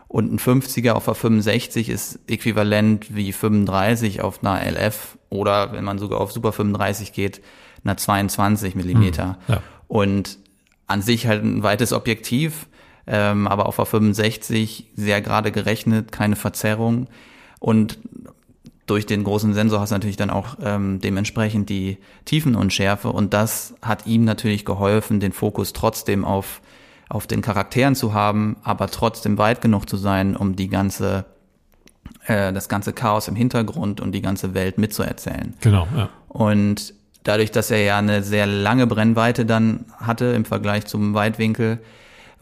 und 0.10 0.34
ein 0.34 0.38
50er 0.38 0.92
auf 0.92 1.06
der 1.06 1.16
65 1.16 1.88
ist 1.88 2.20
äquivalent 2.28 3.16
wie 3.16 3.32
35 3.32 4.20
auf 4.20 4.44
einer 4.44 4.70
LF 4.70 5.18
oder 5.30 5.72
wenn 5.72 5.86
man 5.86 5.98
sogar 5.98 6.20
auf 6.20 6.34
Super 6.34 6.52
35 6.52 7.14
geht, 7.14 7.42
einer 7.86 7.96
22 7.96 8.76
Millimeter. 8.76 9.38
Hm, 9.46 9.56
ja. 9.56 9.62
Und 9.88 10.38
an 10.88 11.02
sich 11.02 11.28
halt 11.28 11.42
ein 11.42 11.64
weites 11.64 11.94
Objektiv, 11.94 12.68
ähm, 13.08 13.48
aber 13.48 13.66
auf 13.66 13.78
der 13.78 13.86
65 13.86 14.92
sehr 14.98 15.22
gerade 15.22 15.54
gerechnet, 15.54 16.12
keine 16.12 16.36
Verzerrung. 16.36 17.08
Und 17.60 17.98
durch 18.86 19.06
den 19.06 19.24
großen 19.24 19.54
Sensor 19.54 19.80
hast 19.80 19.90
du 19.90 19.96
natürlich 19.96 20.18
dann 20.18 20.30
auch 20.30 20.58
ähm, 20.62 21.00
dementsprechend 21.02 21.70
die 21.70 21.98
Tiefenunschärfe 22.26 23.10
und 23.10 23.34
das 23.34 23.74
hat 23.82 24.06
ihm 24.06 24.26
natürlich 24.26 24.66
geholfen, 24.66 25.20
den 25.20 25.32
Fokus 25.32 25.74
trotzdem 25.74 26.24
auf, 26.24 26.62
auf 27.10 27.26
den 27.26 27.42
Charakteren 27.42 27.96
zu 27.96 28.14
haben, 28.14 28.58
aber 28.64 28.88
trotzdem 28.88 29.38
weit 29.38 29.62
genug 29.62 29.90
zu 29.90 29.98
sein, 29.98 30.36
um 30.36 30.56
die 30.56 30.70
ganze, 30.70 31.26
äh, 32.28 32.54
das 32.54 32.70
ganze 32.70 32.94
Chaos 32.94 33.28
im 33.28 33.36
Hintergrund 33.36 34.02
und 34.02 34.12
die 34.12 34.22
ganze 34.22 34.54
Welt 34.54 34.78
mitzuerzählen. 34.78 35.56
Genau, 35.62 35.88
ja. 35.96 36.10
Und 36.28 36.94
dadurch, 37.24 37.50
dass 37.50 37.72
er 37.72 37.82
ja 37.84 37.98
eine 37.98 38.22
sehr 38.22 38.46
lange 38.46 38.86
Brennweite 38.86 39.46
dann 39.46 39.86
hatte 39.98 40.26
im 40.26 40.46
Vergleich 40.46 40.86
zum 40.86 41.16
Weitwinkel, 41.16 41.80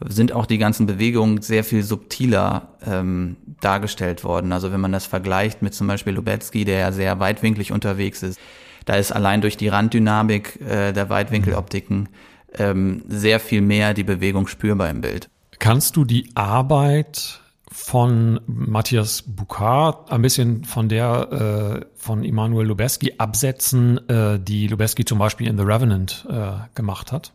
sind 0.00 0.32
auch 0.32 0.46
die 0.46 0.58
ganzen 0.58 0.86
Bewegungen 0.86 1.42
sehr 1.42 1.64
viel 1.64 1.82
subtiler 1.82 2.68
ähm, 2.84 3.36
dargestellt 3.60 4.24
worden. 4.24 4.52
Also 4.52 4.72
wenn 4.72 4.80
man 4.80 4.92
das 4.92 5.06
vergleicht 5.06 5.62
mit 5.62 5.74
zum 5.74 5.86
Beispiel 5.86 6.14
Lubetzky, 6.14 6.64
der 6.64 6.78
ja 6.78 6.92
sehr 6.92 7.20
weitwinklig 7.20 7.72
unterwegs 7.72 8.22
ist, 8.22 8.40
da 8.84 8.96
ist 8.96 9.12
allein 9.12 9.40
durch 9.40 9.56
die 9.56 9.68
Randdynamik 9.68 10.60
äh, 10.60 10.92
der 10.92 11.08
Weitwinkeloptiken 11.08 12.08
ähm, 12.56 13.02
sehr 13.08 13.40
viel 13.40 13.62
mehr 13.62 13.94
die 13.94 14.04
Bewegung 14.04 14.46
spürbar 14.46 14.90
im 14.90 15.00
Bild. 15.00 15.28
Kannst 15.58 15.96
du 15.96 16.04
die 16.04 16.28
Arbeit 16.34 17.40
von 17.70 18.40
Matthias 18.46 19.22
Bukar, 19.22 20.04
ein 20.08 20.22
bisschen 20.22 20.64
von 20.64 20.88
der 20.88 21.82
äh, 21.82 21.86
von 21.96 22.22
Immanuel 22.22 22.68
Lubezki 22.68 23.14
absetzen, 23.18 24.08
äh, 24.08 24.38
die 24.38 24.68
Lubezki 24.68 25.04
zum 25.04 25.18
Beispiel 25.18 25.48
in 25.48 25.56
The 25.56 25.64
Revenant 25.64 26.26
äh, 26.30 26.52
gemacht 26.74 27.10
hat? 27.10 27.32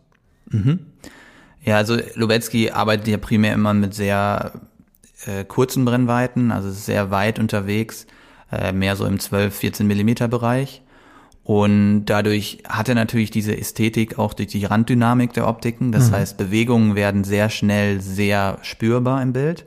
Mhm. 0.50 0.86
Ja, 1.64 1.78
also 1.78 1.98
Lubezki 2.16 2.72
arbeitet 2.72 3.08
ja 3.08 3.18
primär 3.18 3.54
immer 3.54 3.74
mit 3.74 3.94
sehr 3.94 4.54
äh, 5.26 5.44
kurzen 5.44 5.86
Brennweiten, 5.86 6.52
also 6.52 6.72
sehr 6.72 7.12
weit 7.12 7.40
unterwegs, 7.40 8.08
äh, 8.52 8.72
mehr 8.72 8.96
so 8.96 9.06
im 9.06 9.20
12, 9.20 9.56
14 9.56 9.88
Millimeter 9.88 10.28
Bereich. 10.28 10.82
Und 11.44 12.06
dadurch 12.06 12.60
hat 12.68 12.90
er 12.90 12.96
natürlich 12.96 13.32
diese 13.32 13.58
Ästhetik 13.58 14.20
auch 14.20 14.36
durch 14.36 14.50
die 14.50 14.66
Randdynamik 14.66 15.34
der 15.34 15.48
Optiken. 15.48 15.92
Das 15.92 16.12
mhm. 16.12 16.16
heißt, 16.16 16.38
Bewegungen 16.38 16.96
werden 16.96 17.24
sehr 17.24 17.50
schnell 17.50 18.02
sehr 18.02 18.60
spürbar 18.62 19.22
im 19.24 19.34
Bild. 19.34 19.66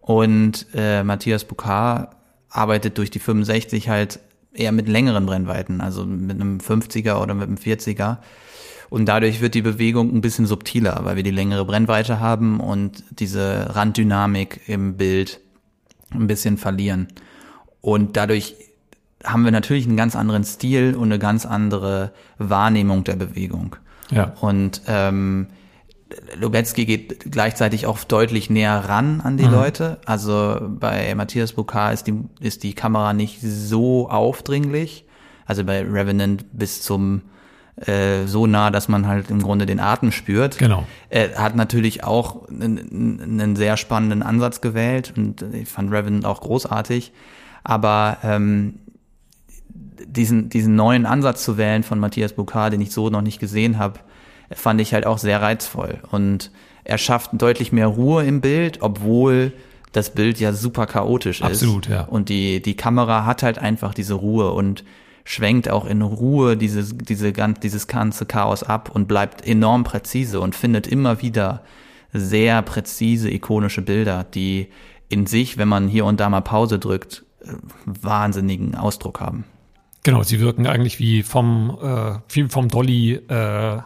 Und 0.00 0.66
äh, 0.74 1.02
Matthias 1.02 1.44
Bukar 1.44 2.16
arbeitet 2.48 2.98
durch 2.98 3.10
die 3.10 3.18
65 3.18 3.88
halt 3.88 4.20
eher 4.52 4.72
mit 4.72 4.86
längeren 4.88 5.26
Brennweiten, 5.26 5.80
also 5.80 6.04
mit 6.04 6.40
einem 6.40 6.58
50er 6.58 7.20
oder 7.20 7.34
mit 7.34 7.48
einem 7.48 7.56
40er. 7.56 8.18
Und 8.92 9.06
dadurch 9.06 9.40
wird 9.40 9.54
die 9.54 9.62
Bewegung 9.62 10.14
ein 10.14 10.20
bisschen 10.20 10.44
subtiler, 10.44 11.00
weil 11.04 11.16
wir 11.16 11.22
die 11.22 11.30
längere 11.30 11.64
Brennweite 11.64 12.20
haben 12.20 12.60
und 12.60 13.02
diese 13.08 13.74
Randdynamik 13.74 14.68
im 14.68 14.98
Bild 14.98 15.40
ein 16.10 16.26
bisschen 16.26 16.58
verlieren. 16.58 17.08
Und 17.80 18.18
dadurch 18.18 18.54
haben 19.24 19.44
wir 19.44 19.50
natürlich 19.50 19.86
einen 19.86 19.96
ganz 19.96 20.14
anderen 20.14 20.44
Stil 20.44 20.94
und 20.94 21.04
eine 21.04 21.18
ganz 21.18 21.46
andere 21.46 22.12
Wahrnehmung 22.36 23.02
der 23.02 23.16
Bewegung. 23.16 23.76
Ja. 24.10 24.34
Und 24.42 24.82
ähm, 24.86 25.46
Lubetzky 26.38 26.84
geht 26.84 27.32
gleichzeitig 27.32 27.86
auch 27.86 28.04
deutlich 28.04 28.50
näher 28.50 28.76
ran 28.76 29.22
an 29.22 29.38
die 29.38 29.46
mhm. 29.46 29.52
Leute. 29.52 30.00
Also 30.04 30.58
bei 30.68 31.14
Matthias 31.14 31.54
Bukar 31.54 31.94
ist 31.94 32.08
die, 32.08 32.24
ist 32.40 32.62
die 32.62 32.74
Kamera 32.74 33.14
nicht 33.14 33.40
so 33.40 34.10
aufdringlich. 34.10 35.06
Also 35.46 35.64
bei 35.64 35.80
Revenant 35.80 36.44
bis 36.52 36.82
zum 36.82 37.22
äh, 37.76 38.26
so 38.26 38.46
nah, 38.46 38.70
dass 38.70 38.88
man 38.88 39.06
halt 39.06 39.30
im 39.30 39.42
Grunde 39.42 39.66
den 39.66 39.80
Atem 39.80 40.12
spürt. 40.12 40.58
Genau. 40.58 40.86
Er 41.08 41.36
hat 41.42 41.56
natürlich 41.56 42.04
auch 42.04 42.48
einen, 42.48 43.20
einen 43.22 43.56
sehr 43.56 43.76
spannenden 43.76 44.22
Ansatz 44.22 44.60
gewählt 44.60 45.14
und 45.16 45.42
ich 45.54 45.68
fand 45.68 45.90
Revenant 45.90 46.26
auch 46.26 46.40
großartig. 46.40 47.12
Aber 47.64 48.18
ähm, 48.22 48.74
diesen, 50.06 50.48
diesen 50.48 50.76
neuen 50.76 51.06
Ansatz 51.06 51.44
zu 51.44 51.56
wählen 51.56 51.82
von 51.82 51.98
Matthias 51.98 52.34
Bukar, 52.34 52.70
den 52.70 52.80
ich 52.80 52.92
so 52.92 53.08
noch 53.08 53.22
nicht 53.22 53.38
gesehen 53.38 53.78
habe, 53.78 54.00
fand 54.50 54.80
ich 54.80 54.92
halt 54.92 55.06
auch 55.06 55.18
sehr 55.18 55.40
reizvoll. 55.40 55.98
Und 56.10 56.50
er 56.84 56.98
schafft 56.98 57.30
deutlich 57.34 57.72
mehr 57.72 57.86
Ruhe 57.86 58.24
im 58.24 58.40
Bild, 58.40 58.82
obwohl 58.82 59.52
das 59.92 60.10
Bild 60.10 60.40
ja 60.40 60.52
super 60.52 60.86
chaotisch 60.86 61.40
ist. 61.40 61.46
Absolut, 61.46 61.88
ja. 61.88 62.02
Und 62.02 62.28
die, 62.28 62.60
die 62.60 62.76
Kamera 62.76 63.24
hat 63.24 63.42
halt 63.42 63.58
einfach 63.58 63.94
diese 63.94 64.14
Ruhe 64.14 64.52
und 64.52 64.84
schwenkt 65.24 65.70
auch 65.70 65.84
in 65.86 66.02
Ruhe 66.02 66.56
dieses, 66.56 66.96
diese, 66.96 67.32
dieses 67.32 67.86
ganze 67.86 68.26
Chaos 68.26 68.62
ab 68.62 68.90
und 68.92 69.08
bleibt 69.08 69.46
enorm 69.46 69.84
präzise 69.84 70.40
und 70.40 70.54
findet 70.54 70.86
immer 70.86 71.22
wieder 71.22 71.62
sehr 72.12 72.62
präzise 72.62 73.30
ikonische 73.30 73.82
Bilder, 73.82 74.24
die 74.24 74.68
in 75.08 75.26
sich, 75.26 75.58
wenn 75.58 75.68
man 75.68 75.88
hier 75.88 76.04
und 76.04 76.20
da 76.20 76.28
mal 76.28 76.40
Pause 76.40 76.78
drückt, 76.78 77.24
äh, 77.42 77.52
wahnsinnigen 77.84 78.74
Ausdruck 78.74 79.20
haben. 79.20 79.44
Genau, 80.02 80.22
sie 80.22 80.40
wirken 80.40 80.66
eigentlich 80.66 80.98
wie 80.98 81.22
vom, 81.22 81.78
äh, 81.80 82.14
wie 82.28 82.48
vom 82.48 82.68
Dolly 82.68 83.20
äh, 83.28 83.76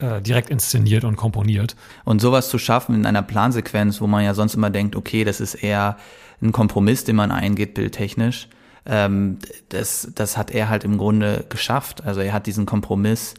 äh, 0.00 0.20
direkt 0.20 0.50
inszeniert 0.50 1.04
und 1.04 1.16
komponiert. 1.16 1.76
Und 2.04 2.20
sowas 2.20 2.48
zu 2.48 2.58
schaffen 2.58 2.94
in 2.94 3.06
einer 3.06 3.22
Plansequenz, 3.22 4.00
wo 4.00 4.06
man 4.06 4.24
ja 4.24 4.34
sonst 4.34 4.54
immer 4.54 4.70
denkt, 4.70 4.96
okay, 4.96 5.24
das 5.24 5.40
ist 5.40 5.54
eher 5.54 5.96
ein 6.42 6.52
Kompromiss, 6.52 7.04
den 7.04 7.16
man 7.16 7.30
eingeht, 7.30 7.74
bildtechnisch, 7.74 8.48
ähm, 8.86 9.38
das, 9.68 10.10
das 10.14 10.36
hat 10.36 10.50
er 10.50 10.68
halt 10.68 10.84
im 10.84 10.98
Grunde 10.98 11.44
geschafft. 11.48 12.04
Also 12.04 12.20
er 12.20 12.32
hat 12.32 12.46
diesen 12.46 12.66
Kompromiss 12.66 13.34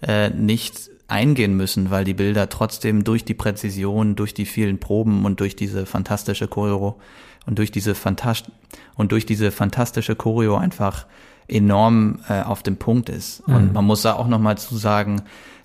äh, 0.00 0.30
nicht 0.30 0.90
eingehen 1.08 1.56
müssen, 1.56 1.90
weil 1.90 2.04
die 2.04 2.14
Bilder 2.14 2.48
trotzdem 2.48 3.04
durch 3.04 3.24
die 3.24 3.34
Präzision, 3.34 4.16
durch 4.16 4.34
die 4.34 4.46
vielen 4.46 4.78
Proben 4.78 5.24
und 5.24 5.40
durch 5.40 5.56
diese 5.56 5.86
fantastische 5.86 6.48
Choreo 6.48 6.98
und 7.46 7.58
durch 7.58 7.70
diese 7.70 7.94
fantast 7.94 8.50
und 8.94 9.12
durch 9.12 9.26
diese 9.26 9.50
fantastische 9.50 10.16
Choreo 10.16 10.56
einfach 10.56 11.06
enorm 11.48 12.20
äh, 12.28 12.42
auf 12.42 12.62
dem 12.62 12.76
Punkt 12.76 13.08
ist. 13.08 13.46
Mhm. 13.46 13.54
Und 13.54 13.72
man 13.74 13.84
muss 13.84 14.02
da 14.02 14.14
auch 14.14 14.28
nochmal 14.28 14.58
zu 14.58 14.76
sagen, 14.76 15.22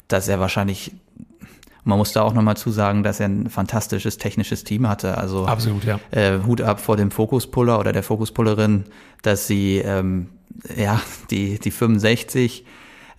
dass 0.07 0.27
er 0.27 0.39
wahrscheinlich, 0.39 0.91
man 1.87 1.97
muss 1.97 2.11
da 2.11 2.21
auch 2.21 2.33
nochmal 2.33 2.57
zu 2.57 2.69
sagen, 2.69 3.01
dass 3.01 3.19
er 3.19 3.27
ein 3.27 3.49
fantastisches 3.49 4.17
technisches 4.17 4.63
Team 4.63 4.87
hatte. 4.87 5.17
Also 5.17 5.45
absolut, 5.45 5.85
ja. 5.85 5.99
Äh, 6.11 6.39
Hut 6.45 6.61
ab 6.61 6.79
vor 6.79 6.97
dem 6.97 7.11
Fokuspuller 7.11 7.79
oder 7.79 7.93
der 7.93 8.03
Fokuspullerin, 8.03 8.83
dass 9.21 9.47
sie 9.47 9.77
ähm, 9.77 10.27
ja 10.75 11.01
die 11.31 11.59
die 11.59 11.71
65 11.71 12.65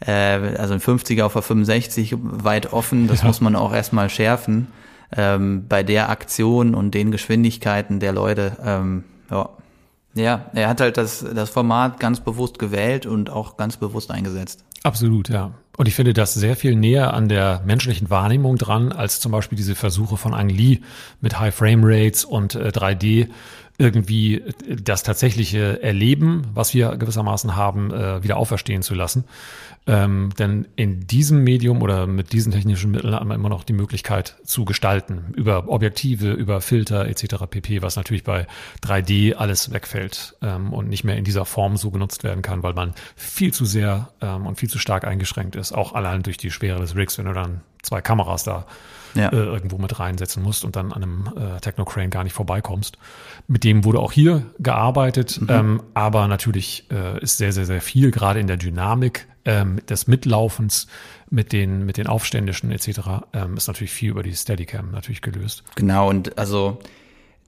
äh, 0.00 0.12
also 0.12 0.74
ein 0.74 0.80
50er 0.80 1.24
auf 1.24 1.32
der 1.32 1.42
65 1.42 2.16
weit 2.20 2.72
offen, 2.72 3.08
das 3.08 3.22
ja. 3.22 3.26
muss 3.26 3.40
man 3.40 3.56
auch 3.56 3.72
erstmal 3.72 4.10
schärfen. 4.10 4.68
Ähm, 5.16 5.64
bei 5.66 5.82
der 5.82 6.10
Aktion 6.10 6.74
und 6.74 6.92
den 6.92 7.10
Geschwindigkeiten 7.10 7.98
der 7.98 8.12
Leute, 8.12 8.58
ähm, 8.62 9.04
ja, 9.30 9.48
ja, 10.14 10.46
er 10.52 10.68
hat 10.68 10.82
halt 10.82 10.98
das, 10.98 11.24
das 11.34 11.48
Format 11.48 11.98
ganz 11.98 12.20
bewusst 12.20 12.58
gewählt 12.58 13.06
und 13.06 13.30
auch 13.30 13.56
ganz 13.56 13.78
bewusst 13.78 14.10
eingesetzt. 14.10 14.64
Absolut, 14.82 15.30
ja. 15.30 15.52
Und 15.78 15.86
ich 15.86 15.94
finde 15.94 16.12
das 16.12 16.34
sehr 16.34 16.56
viel 16.56 16.74
näher 16.74 17.14
an 17.14 17.28
der 17.28 17.62
menschlichen 17.64 18.10
Wahrnehmung 18.10 18.56
dran, 18.56 18.90
als 18.90 19.20
zum 19.20 19.30
Beispiel 19.30 19.56
diese 19.56 19.76
Versuche 19.76 20.16
von 20.16 20.34
Ang 20.34 20.48
Lee 20.48 20.80
mit 21.20 21.38
High 21.38 21.54
Frame 21.54 21.82
Rates 21.84 22.24
und 22.24 22.56
äh, 22.56 22.70
3D 22.70 23.28
irgendwie 23.78 24.42
das 24.68 25.04
tatsächliche 25.04 25.80
Erleben, 25.82 26.42
was 26.52 26.74
wir 26.74 26.96
gewissermaßen 26.96 27.54
haben, 27.54 27.92
äh, 27.92 28.22
wieder 28.24 28.36
auferstehen 28.36 28.82
zu 28.82 28.94
lassen. 28.94 29.24
Ähm, 29.86 30.30
denn 30.36 30.66
in 30.76 31.06
diesem 31.06 31.44
Medium 31.44 31.80
oder 31.80 32.06
mit 32.06 32.32
diesen 32.32 32.52
technischen 32.52 32.90
Mitteln 32.90 33.14
hat 33.14 33.24
man 33.24 33.36
immer 33.36 33.48
noch 33.48 33.62
die 33.64 33.72
Möglichkeit 33.72 34.36
zu 34.44 34.64
gestalten. 34.64 35.32
Über 35.34 35.68
Objektive, 35.68 36.32
über 36.32 36.60
Filter 36.60 37.06
etc. 37.06 37.46
pp, 37.48 37.80
was 37.80 37.96
natürlich 37.96 38.24
bei 38.24 38.46
3D 38.84 39.34
alles 39.34 39.72
wegfällt 39.72 40.36
ähm, 40.42 40.72
und 40.72 40.88
nicht 40.88 41.04
mehr 41.04 41.16
in 41.16 41.24
dieser 41.24 41.46
Form 41.46 41.76
so 41.76 41.90
genutzt 41.90 42.24
werden 42.24 42.42
kann, 42.42 42.64
weil 42.64 42.74
man 42.74 42.92
viel 43.14 43.54
zu 43.54 43.64
sehr 43.64 44.10
ähm, 44.20 44.46
und 44.46 44.56
viel 44.58 44.68
zu 44.68 44.78
stark 44.78 45.04
eingeschränkt 45.04 45.56
ist. 45.56 45.72
Auch 45.72 45.94
allein 45.94 46.22
durch 46.22 46.36
die 46.36 46.50
Schwere 46.50 46.80
des 46.80 46.96
Rigs, 46.96 47.16
wenn 47.16 47.26
du 47.26 47.32
dann 47.32 47.62
zwei 47.82 48.02
Kameras 48.02 48.42
da 48.42 48.66
ja. 49.14 49.28
äh, 49.28 49.36
irgendwo 49.36 49.78
mit 49.78 49.98
reinsetzen 49.98 50.42
musst 50.42 50.64
und 50.64 50.76
dann 50.76 50.92
an 50.92 51.02
einem 51.02 51.30
äh, 51.36 51.60
Technocrane 51.60 52.08
gar 52.08 52.24
nicht 52.24 52.32
vorbeikommst. 52.32 52.98
Mit 53.46 53.64
dem 53.64 53.84
wurde 53.84 54.00
auch 54.00 54.12
hier 54.12 54.42
gearbeitet, 54.58 55.40
mhm. 55.40 55.48
ähm, 55.50 55.82
aber 55.94 56.28
natürlich 56.28 56.86
äh, 56.90 57.20
ist 57.22 57.38
sehr, 57.38 57.52
sehr, 57.52 57.66
sehr 57.66 57.80
viel, 57.80 58.10
gerade 58.10 58.40
in 58.40 58.46
der 58.46 58.56
Dynamik 58.56 59.26
ähm, 59.44 59.80
des 59.88 60.06
Mitlaufens 60.06 60.86
mit 61.30 61.52
den, 61.52 61.84
mit 61.84 61.96
den 61.96 62.06
Aufständischen 62.06 62.70
etc. 62.70 63.00
Ähm, 63.32 63.56
ist 63.56 63.66
natürlich 63.66 63.92
viel 63.92 64.10
über 64.10 64.22
die 64.22 64.34
Steadicam 64.34 64.90
natürlich 64.90 65.22
gelöst. 65.22 65.64
Genau, 65.74 66.08
und 66.08 66.38
also 66.38 66.78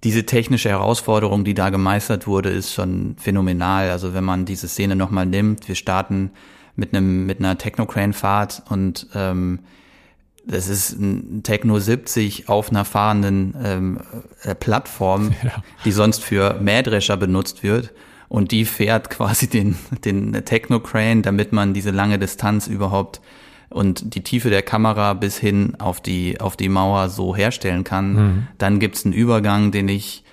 diese 0.02 0.24
technische 0.24 0.70
Herausforderung, 0.70 1.44
die 1.44 1.54
da 1.54 1.68
gemeistert 1.68 2.26
wurde, 2.26 2.48
ist 2.48 2.72
schon 2.72 3.16
phänomenal. 3.18 3.90
Also 3.90 4.14
wenn 4.14 4.24
man 4.24 4.46
diese 4.46 4.66
Szene 4.66 4.96
nochmal 4.96 5.26
nimmt, 5.26 5.68
wir 5.68 5.74
starten 5.74 6.30
mit 6.74 6.94
einem 6.94 7.26
mit 7.26 7.38
einer 7.38 7.58
Technocrane-Fahrt 7.58 8.62
und 8.70 9.06
ähm, 9.14 9.60
das 10.44 10.68
ist 10.68 10.98
ein 10.98 11.42
Techno 11.42 11.78
70 11.78 12.48
auf 12.48 12.70
einer 12.70 12.84
fahrenden 12.84 13.54
ähm, 13.62 14.00
äh, 14.42 14.54
Plattform, 14.54 15.32
ja. 15.42 15.62
die 15.84 15.92
sonst 15.92 16.22
für 16.22 16.58
Mähdrescher 16.60 17.16
benutzt 17.16 17.62
wird. 17.62 17.92
Und 18.28 18.52
die 18.52 18.64
fährt 18.64 19.10
quasi 19.10 19.48
den, 19.48 19.76
den 20.04 20.32
Techno-Crane, 20.44 21.22
damit 21.22 21.52
man 21.52 21.74
diese 21.74 21.90
lange 21.90 22.18
Distanz 22.18 22.68
überhaupt 22.68 23.20
und 23.70 24.14
die 24.14 24.22
Tiefe 24.22 24.50
der 24.50 24.62
Kamera 24.62 25.14
bis 25.14 25.38
hin 25.38 25.74
auf 25.78 26.00
die, 26.00 26.40
auf 26.40 26.56
die 26.56 26.68
Mauer 26.68 27.08
so 27.08 27.34
herstellen 27.34 27.84
kann. 27.84 28.12
Mhm. 28.12 28.46
Dann 28.58 28.78
gibt's 28.80 29.04
einen 29.04 29.14
Übergang, 29.14 29.70
den 29.70 29.88
ich 29.88 30.24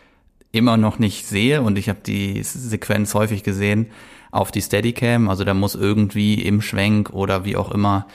immer 0.52 0.78
noch 0.78 1.00
nicht 1.00 1.28
sehe 1.28 1.62
und 1.62 1.78
ich 1.78 1.90
habe 1.90 2.00
die 2.06 2.42
Sequenz 2.44 3.14
häufig 3.14 3.44
gesehen 3.44 3.88
auf 4.32 4.52
die 4.52 4.62
Steadicam. 4.62 5.30
Also 5.30 5.44
da 5.44 5.54
muss 5.54 5.76
irgendwie 5.76 6.36
im 6.36 6.62
Schwenk 6.62 7.12
oder 7.12 7.46
wie 7.46 7.56
auch 7.56 7.72
immer 7.72 8.08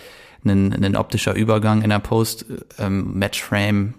ein, 0.44 0.84
ein 0.84 0.96
optischer 0.96 1.34
Übergang 1.34 1.82
in 1.82 1.90
der 1.90 1.99
Post, 1.99 2.46
ähm, 2.78 3.18
Matchframe, 3.18 3.94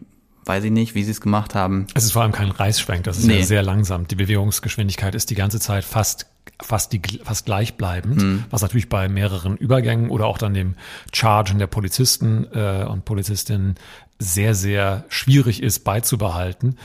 weiß 0.45 0.65
ich 0.65 0.71
nicht, 0.71 0.95
wie 0.95 1.03
sie 1.03 1.11
es 1.11 1.21
gemacht 1.21 1.55
haben. 1.55 1.87
Es 1.93 2.03
ist 2.03 2.11
vor 2.11 2.21
allem 2.21 2.31
kein 2.31 2.51
Reißschwenk, 2.51 3.03
das 3.03 3.17
ist 3.17 3.25
nee. 3.25 3.39
ja 3.39 3.45
sehr 3.45 3.63
langsam. 3.63 4.07
Die 4.07 4.15
Bewegungsgeschwindigkeit 4.15 5.15
ist 5.15 5.29
die 5.29 5.35
ganze 5.35 5.59
Zeit 5.59 5.83
fast 5.83 6.27
fast 6.61 6.93
die 6.93 7.01
fast 7.23 7.45
gleichbleibend, 7.45 8.21
mhm. 8.21 8.45
was 8.49 8.61
natürlich 8.61 8.89
bei 8.89 9.09
mehreren 9.09 9.57
Übergängen 9.57 10.09
oder 10.09 10.25
auch 10.27 10.37
dann 10.37 10.53
dem 10.53 10.75
Chargen 11.11 11.59
der 11.59 11.67
Polizisten 11.67 12.47
äh, 12.53 12.85
und 12.87 13.05
Polizistinnen 13.05 13.75
sehr 14.19 14.53
sehr 14.53 15.05
schwierig 15.09 15.63
ist 15.63 15.83
beizubehalten. 15.83 16.77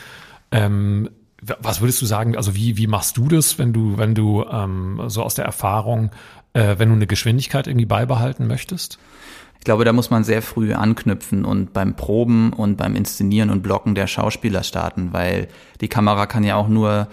Ähm, 0.50 1.10
was 1.40 1.80
würdest 1.80 2.02
du 2.02 2.06
sagen? 2.06 2.36
Also 2.36 2.54
wie 2.54 2.76
wie 2.76 2.86
machst 2.86 3.16
du 3.16 3.28
das, 3.28 3.58
wenn 3.58 3.72
du 3.72 3.98
wenn 3.98 4.14
du 4.14 4.44
ähm, 4.50 5.02
so 5.08 5.22
aus 5.22 5.34
der 5.34 5.44
Erfahrung, 5.44 6.10
äh, 6.52 6.76
wenn 6.78 6.88
du 6.88 6.94
eine 6.94 7.06
Geschwindigkeit 7.06 7.66
irgendwie 7.66 7.86
beibehalten 7.86 8.46
möchtest? 8.46 8.98
Ich 9.58 9.64
glaube, 9.64 9.84
da 9.84 9.92
muss 9.92 10.10
man 10.10 10.24
sehr 10.24 10.40
früh 10.40 10.72
anknüpfen 10.72 11.44
und 11.44 11.72
beim 11.72 11.94
Proben 11.94 12.52
und 12.52 12.76
beim 12.76 12.96
Inszenieren 12.96 13.50
und 13.50 13.62
Blocken 13.62 13.94
der 13.94 14.06
Schauspieler 14.06 14.62
starten, 14.62 15.12
weil 15.12 15.48
die 15.80 15.88
Kamera 15.88 16.26
kann 16.26 16.44
ja 16.44 16.56
auch 16.56 16.68
nur 16.68 17.08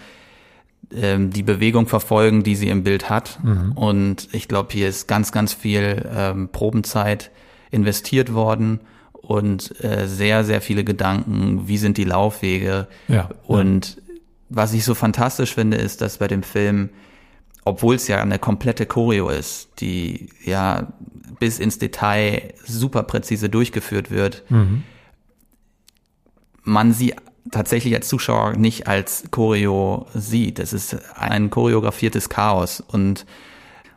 ähm, 0.93 1.31
die 1.31 1.43
Bewegung 1.43 1.87
verfolgen, 1.87 2.43
die 2.43 2.55
sie 2.55 2.69
im 2.69 2.83
Bild 2.83 3.09
hat. 3.09 3.39
Mhm. 3.43 3.71
Und 3.73 4.29
ich 4.31 4.47
glaube, 4.47 4.69
hier 4.71 4.87
ist 4.87 5.07
ganz, 5.07 5.31
ganz 5.31 5.53
viel 5.53 6.07
ähm, 6.15 6.49
Probenzeit 6.51 7.31
investiert 7.71 8.33
worden 8.33 8.79
und 9.13 9.83
äh, 9.83 10.07
sehr, 10.07 10.43
sehr 10.43 10.61
viele 10.61 10.83
Gedanken, 10.83 11.67
wie 11.67 11.77
sind 11.77 11.97
die 11.97 12.03
Laufwege. 12.03 12.87
Ja, 13.07 13.29
und 13.47 13.95
ja. 13.95 14.13
was 14.49 14.73
ich 14.73 14.85
so 14.85 14.93
fantastisch 14.93 15.53
finde, 15.55 15.77
ist, 15.77 16.01
dass 16.01 16.19
bei 16.19 16.27
dem 16.27 16.43
Film, 16.43 16.89
obwohl 17.63 17.95
es 17.95 18.07
ja 18.07 18.21
eine 18.21 18.39
komplette 18.39 18.85
Choreo 18.85 19.29
ist, 19.29 19.69
die 19.79 20.29
ja 20.43 20.93
bis 21.39 21.59
ins 21.59 21.79
Detail 21.79 22.53
super 22.65 23.03
präzise 23.03 23.49
durchgeführt 23.49 24.11
wird, 24.11 24.43
mhm. 24.49 24.83
man 26.63 26.93
sie 26.93 27.13
tatsächlich 27.51 27.93
als 27.95 28.07
Zuschauer 28.07 28.53
nicht 28.53 28.87
als 28.87 29.25
Choreo 29.31 30.07
sieht. 30.13 30.59
Es 30.59 30.73
ist 30.73 30.97
ein 31.15 31.49
choreografiertes 31.49 32.29
Chaos 32.29 32.81
und 32.81 33.25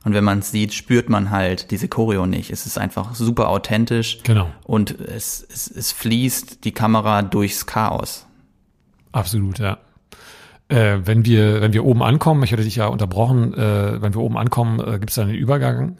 und 0.05 0.15
wenn 0.15 0.25
man 0.25 0.39
es 0.39 0.53
sieht, 0.53 0.73
spürt 0.73 1.11
man 1.11 1.31
halt 1.31 1.71
diese 1.71 1.89
Choreo 1.89 2.25
nicht. 2.25 2.51
Es 2.51 2.67
ist 2.67 2.79
einfach 2.79 3.15
super 3.15 3.49
authentisch. 3.49 4.21
Genau. 4.23 4.49
Und 4.65 4.99
es, 5.01 5.45
es, 5.53 5.69
es 5.69 5.93
fließt 5.93 6.65
die 6.65 6.73
Kamera 6.73 7.23
durchs 7.23 7.67
Chaos. 7.67 8.25
Absolut, 9.13 9.59
ja. 9.59 9.79
Äh, 10.69 11.01
wenn 11.05 11.25
wir 11.25 11.61
wenn 11.61 11.73
wir 11.73 11.85
oben 11.85 12.03
ankommen, 12.03 12.43
ich 12.43 12.53
hatte 12.53 12.63
dich 12.63 12.77
ja 12.77 12.87
unterbrochen, 12.87 13.55
äh, 13.55 14.01
wenn 14.01 14.15
wir 14.15 14.21
oben 14.21 14.39
ankommen, 14.39 14.81
äh, 14.81 14.99
gibt 14.99 15.11
es 15.11 15.19
einen 15.19 15.35
Übergang 15.35 15.97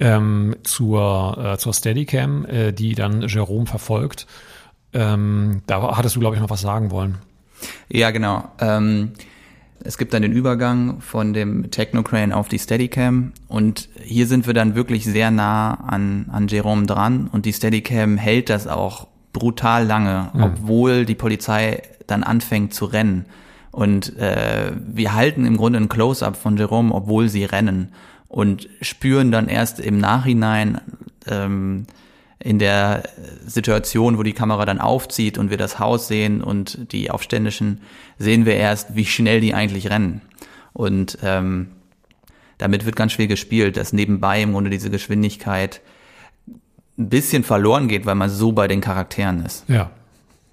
ähm, 0.00 0.56
zur 0.62 1.38
äh, 1.38 1.58
zur 1.58 1.72
Steadicam, 1.72 2.44
äh, 2.46 2.72
die 2.72 2.94
dann 2.94 3.22
Jerome 3.22 3.66
verfolgt. 3.66 4.26
Ähm, 4.92 5.62
da 5.66 5.96
hattest 5.96 6.16
du, 6.16 6.20
glaube 6.20 6.36
ich, 6.36 6.42
noch 6.42 6.50
was 6.50 6.60
sagen 6.60 6.90
wollen. 6.90 7.18
Ja, 7.88 8.10
genau. 8.10 8.48
Ähm, 8.60 9.12
es 9.84 9.98
gibt 9.98 10.14
dann 10.14 10.22
den 10.22 10.32
Übergang 10.32 11.00
von 11.00 11.32
dem 11.32 11.70
Technocrane 11.70 12.34
auf 12.34 12.48
die 12.48 12.58
Steadicam 12.58 13.32
und 13.46 13.88
hier 14.02 14.26
sind 14.26 14.46
wir 14.46 14.54
dann 14.54 14.74
wirklich 14.74 15.04
sehr 15.04 15.30
nah 15.30 15.74
an, 15.74 16.26
an 16.32 16.48
Jerome 16.48 16.86
dran 16.86 17.28
und 17.30 17.46
die 17.46 17.52
Steadicam 17.52 18.16
hält 18.16 18.50
das 18.50 18.66
auch 18.66 19.06
brutal 19.32 19.86
lange, 19.86 20.30
mhm. 20.32 20.42
obwohl 20.42 21.04
die 21.04 21.14
Polizei 21.14 21.82
dann 22.06 22.22
anfängt 22.22 22.74
zu 22.74 22.86
rennen. 22.86 23.26
Und 23.70 24.16
äh, 24.16 24.72
wir 24.74 25.14
halten 25.14 25.44
im 25.44 25.58
Grunde 25.58 25.78
ein 25.78 25.90
Close-up 25.90 26.36
von 26.36 26.56
Jerome, 26.56 26.94
obwohl 26.94 27.28
sie 27.28 27.44
rennen 27.44 27.92
und 28.28 28.68
spüren 28.80 29.30
dann 29.30 29.48
erst 29.48 29.80
im 29.80 29.98
Nachhinein, 29.98 30.80
ähm, 31.26 31.86
in 32.38 32.58
der 32.58 33.04
Situation, 33.44 34.18
wo 34.18 34.22
die 34.22 34.32
Kamera 34.32 34.64
dann 34.66 34.78
aufzieht 34.78 35.38
und 35.38 35.50
wir 35.50 35.56
das 35.56 35.78
Haus 35.78 36.06
sehen 36.06 36.42
und 36.42 36.92
die 36.92 37.10
Aufständischen, 37.10 37.80
sehen 38.18 38.44
wir 38.46 38.54
erst, 38.54 38.94
wie 38.94 39.06
schnell 39.06 39.40
die 39.40 39.54
eigentlich 39.54 39.90
rennen. 39.90 40.20
Und 40.72 41.18
ähm, 41.22 41.68
damit 42.58 42.84
wird 42.84 42.94
ganz 42.94 43.12
schwer 43.12 43.26
gespielt, 43.26 43.76
dass 43.76 43.92
nebenbei 43.92 44.42
im 44.42 44.52
Grunde 44.52 44.70
diese 44.70 44.90
Geschwindigkeit 44.90 45.80
ein 46.98 47.08
bisschen 47.08 47.42
verloren 47.42 47.88
geht, 47.88 48.06
weil 48.06 48.14
man 48.14 48.30
so 48.30 48.52
bei 48.52 48.68
den 48.68 48.80
Charakteren 48.80 49.44
ist. 49.44 49.64
Ja. 49.68 49.90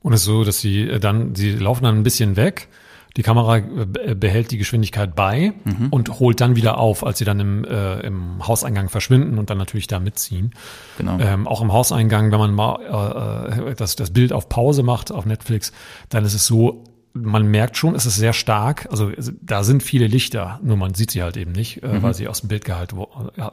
Und 0.02 0.14
es 0.14 0.22
ist 0.22 0.26
so, 0.26 0.44
dass 0.44 0.60
sie 0.60 1.00
dann, 1.00 1.36
sie 1.36 1.52
laufen 1.52 1.84
dann 1.84 1.98
ein 1.98 2.04
bisschen 2.04 2.36
weg 2.36 2.68
die 3.16 3.24
Kamera 3.24 3.58
äh, 3.58 4.16
behält 4.16 4.52
die 4.52 4.58
Geschwindigkeit 4.58 5.16
bei 5.16 5.54
mhm. 5.64 5.90
und 5.90 6.20
holt 6.20 6.42
dann 6.42 6.56
wieder 6.56 6.78
auf, 6.78 7.06
als 7.06 7.20
sie 7.20 7.26
dann 7.26 7.40
im, 7.40 7.66
äh, 7.66 8.00
im 8.00 8.46
Hauseingang 8.48 8.90
verschwinden 8.90 9.38
und 9.38 9.50
dann 9.50 9.58
natürlich 9.58 9.88
da 9.88 10.00
mitziehen. 10.00 10.52
Genau. 10.98 11.20
Ähm, 11.20 11.48
auch 11.48 11.62
im 11.62 11.72
Hauseingang, 11.72 12.32
wenn 12.32 12.40
man 12.40 12.54
mal 12.54 13.70
äh, 13.70 13.76
das, 13.76 13.96
das 13.96 14.12
Bild 14.12 14.34
auf 14.34 14.50
Pause 14.50 14.82
macht 14.82 15.12
auf 15.12 15.26
Netflix, 15.26 15.72
dann 16.10 16.26
ist 16.26 16.34
es 16.34 16.48
so, 16.48 16.84
man 17.14 17.46
merkt 17.46 17.78
schon, 17.78 17.94
es 17.94 18.08
ist 18.08 18.16
sehr 18.16 18.34
stark. 18.34 18.88
Also 18.90 19.12
da 19.42 19.64
sind 19.64 19.84
viele 19.84 20.08
Lichter, 20.08 20.60
nur 20.64 20.78
man 20.78 20.96
sieht 20.96 21.12
sie 21.12 21.22
halt 21.22 21.38
eben 21.38 21.52
nicht, 21.52 21.84
äh, 21.84 21.88
mhm. 21.88 22.02
weil 22.02 22.16
sie 22.16 22.28
aus 22.28 22.42
dem 22.42 22.48
Bild 22.48 22.66
gehalten, 22.66 22.98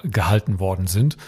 gehalten 0.05 0.59
worden 0.59 0.87
sind. 0.87 1.19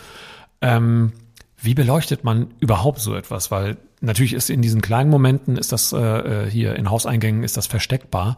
Ähm, 0.62 1.12
wie 1.59 1.75
beleuchtet 1.75 2.25
man 2.25 2.55
überhaupt 2.61 3.01
so 3.01 3.14
etwas? 3.14 3.51
Weil 3.51 3.77
natürlich 4.03 4.35
ist 4.35 4.51
in 4.51 4.61
diesen 4.61 4.83
kleinen 4.83 5.11
Momenten 5.11 5.57
ist 5.57 5.73
das 5.73 5.93
äh, 5.93 6.51
hier 6.51 6.77
in 6.77 6.91
Hauseingängen 6.91 7.43
ist 7.43 7.57
das 7.57 7.67
versteckbar, 7.67 8.37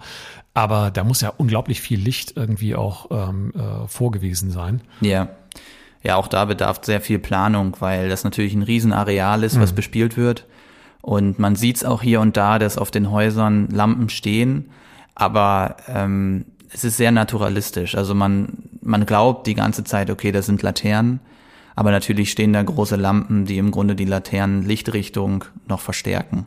aber 0.53 0.91
da 0.91 1.03
muss 1.03 1.21
ja 1.21 1.33
unglaublich 1.37 1.81
viel 1.81 1.99
Licht 1.99 2.37
irgendwie 2.37 2.77
auch 2.77 3.11
ähm, 3.11 3.53
äh, 3.55 3.89
vorgewiesen 3.89 4.51
sein. 4.51 4.83
Ja. 5.01 5.29
Ja, 6.03 6.17
auch 6.17 6.29
da 6.29 6.45
bedarf 6.45 6.81
sehr 6.83 7.01
viel 7.01 7.19
Planung, 7.19 7.77
weil 7.81 8.11
das 8.11 8.25
natürlich 8.25 8.53
ein 8.53 8.63
Riesenareal 8.63 9.43
ist, 9.43 9.59
was 9.59 9.73
mhm. 9.73 9.77
bespielt 9.77 10.19
wird. 10.19 10.47
Und 11.01 11.39
man 11.39 11.57
sieht 11.57 11.77
es 11.77 11.85
auch 11.85 12.03
hier 12.03 12.21
und 12.21 12.37
da, 12.37 12.59
dass 12.59 12.77
auf 12.77 12.91
den 12.91 13.11
Häusern 13.11 13.69
Lampen 13.71 14.11
stehen, 14.11 14.71
aber 15.15 15.77
ähm, 15.89 16.45
es 16.71 16.85
ist 16.85 16.97
sehr 16.99 17.11
naturalistisch. 17.11 17.95
Also 17.95 18.15
man, 18.15 18.65
man 18.83 19.07
glaubt 19.07 19.47
die 19.47 19.55
ganze 19.55 19.85
Zeit, 19.85 20.11
okay, 20.11 20.33
das 20.33 20.47
sind 20.47 20.61
Laternen, 20.63 21.21
aber 21.75 21.91
natürlich 21.91 22.31
stehen 22.31 22.53
da 22.53 22.63
große 22.63 22.97
Lampen, 22.97 23.47
die 23.47 23.59
im 23.59 23.71
Grunde 23.71 23.95
die 23.95 24.05
Laternenlichtrichtung 24.05 25.45
noch 25.67 25.81
verstärken. 25.81 26.47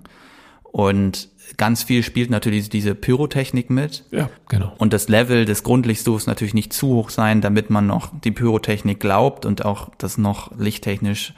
Und 0.63 1.29
ganz 1.57 1.83
viel 1.83 2.03
spielt 2.03 2.29
natürlich 2.29 2.69
diese 2.69 2.93
Pyrotechnik 2.93 3.69
mit. 3.69 4.03
Ja, 4.11 4.29
genau. 4.47 4.73
Und 4.77 4.93
das 4.93 5.09
Level 5.09 5.45
des 5.45 5.63
Grundlichts 5.63 6.03
darf 6.03 6.27
natürlich 6.27 6.53
nicht 6.53 6.73
zu 6.73 6.87
hoch 6.89 7.09
sein, 7.09 7.41
damit 7.41 7.69
man 7.69 7.87
noch 7.87 8.11
die 8.23 8.31
Pyrotechnik 8.31 8.99
glaubt 8.99 9.45
und 9.45 9.65
auch 9.65 9.89
das 9.97 10.17
noch 10.17 10.51
lichttechnisch 10.57 11.33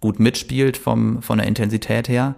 gut 0.00 0.18
mitspielt 0.18 0.76
vom, 0.76 1.22
von 1.22 1.38
der 1.38 1.46
Intensität 1.46 2.08
her. 2.08 2.34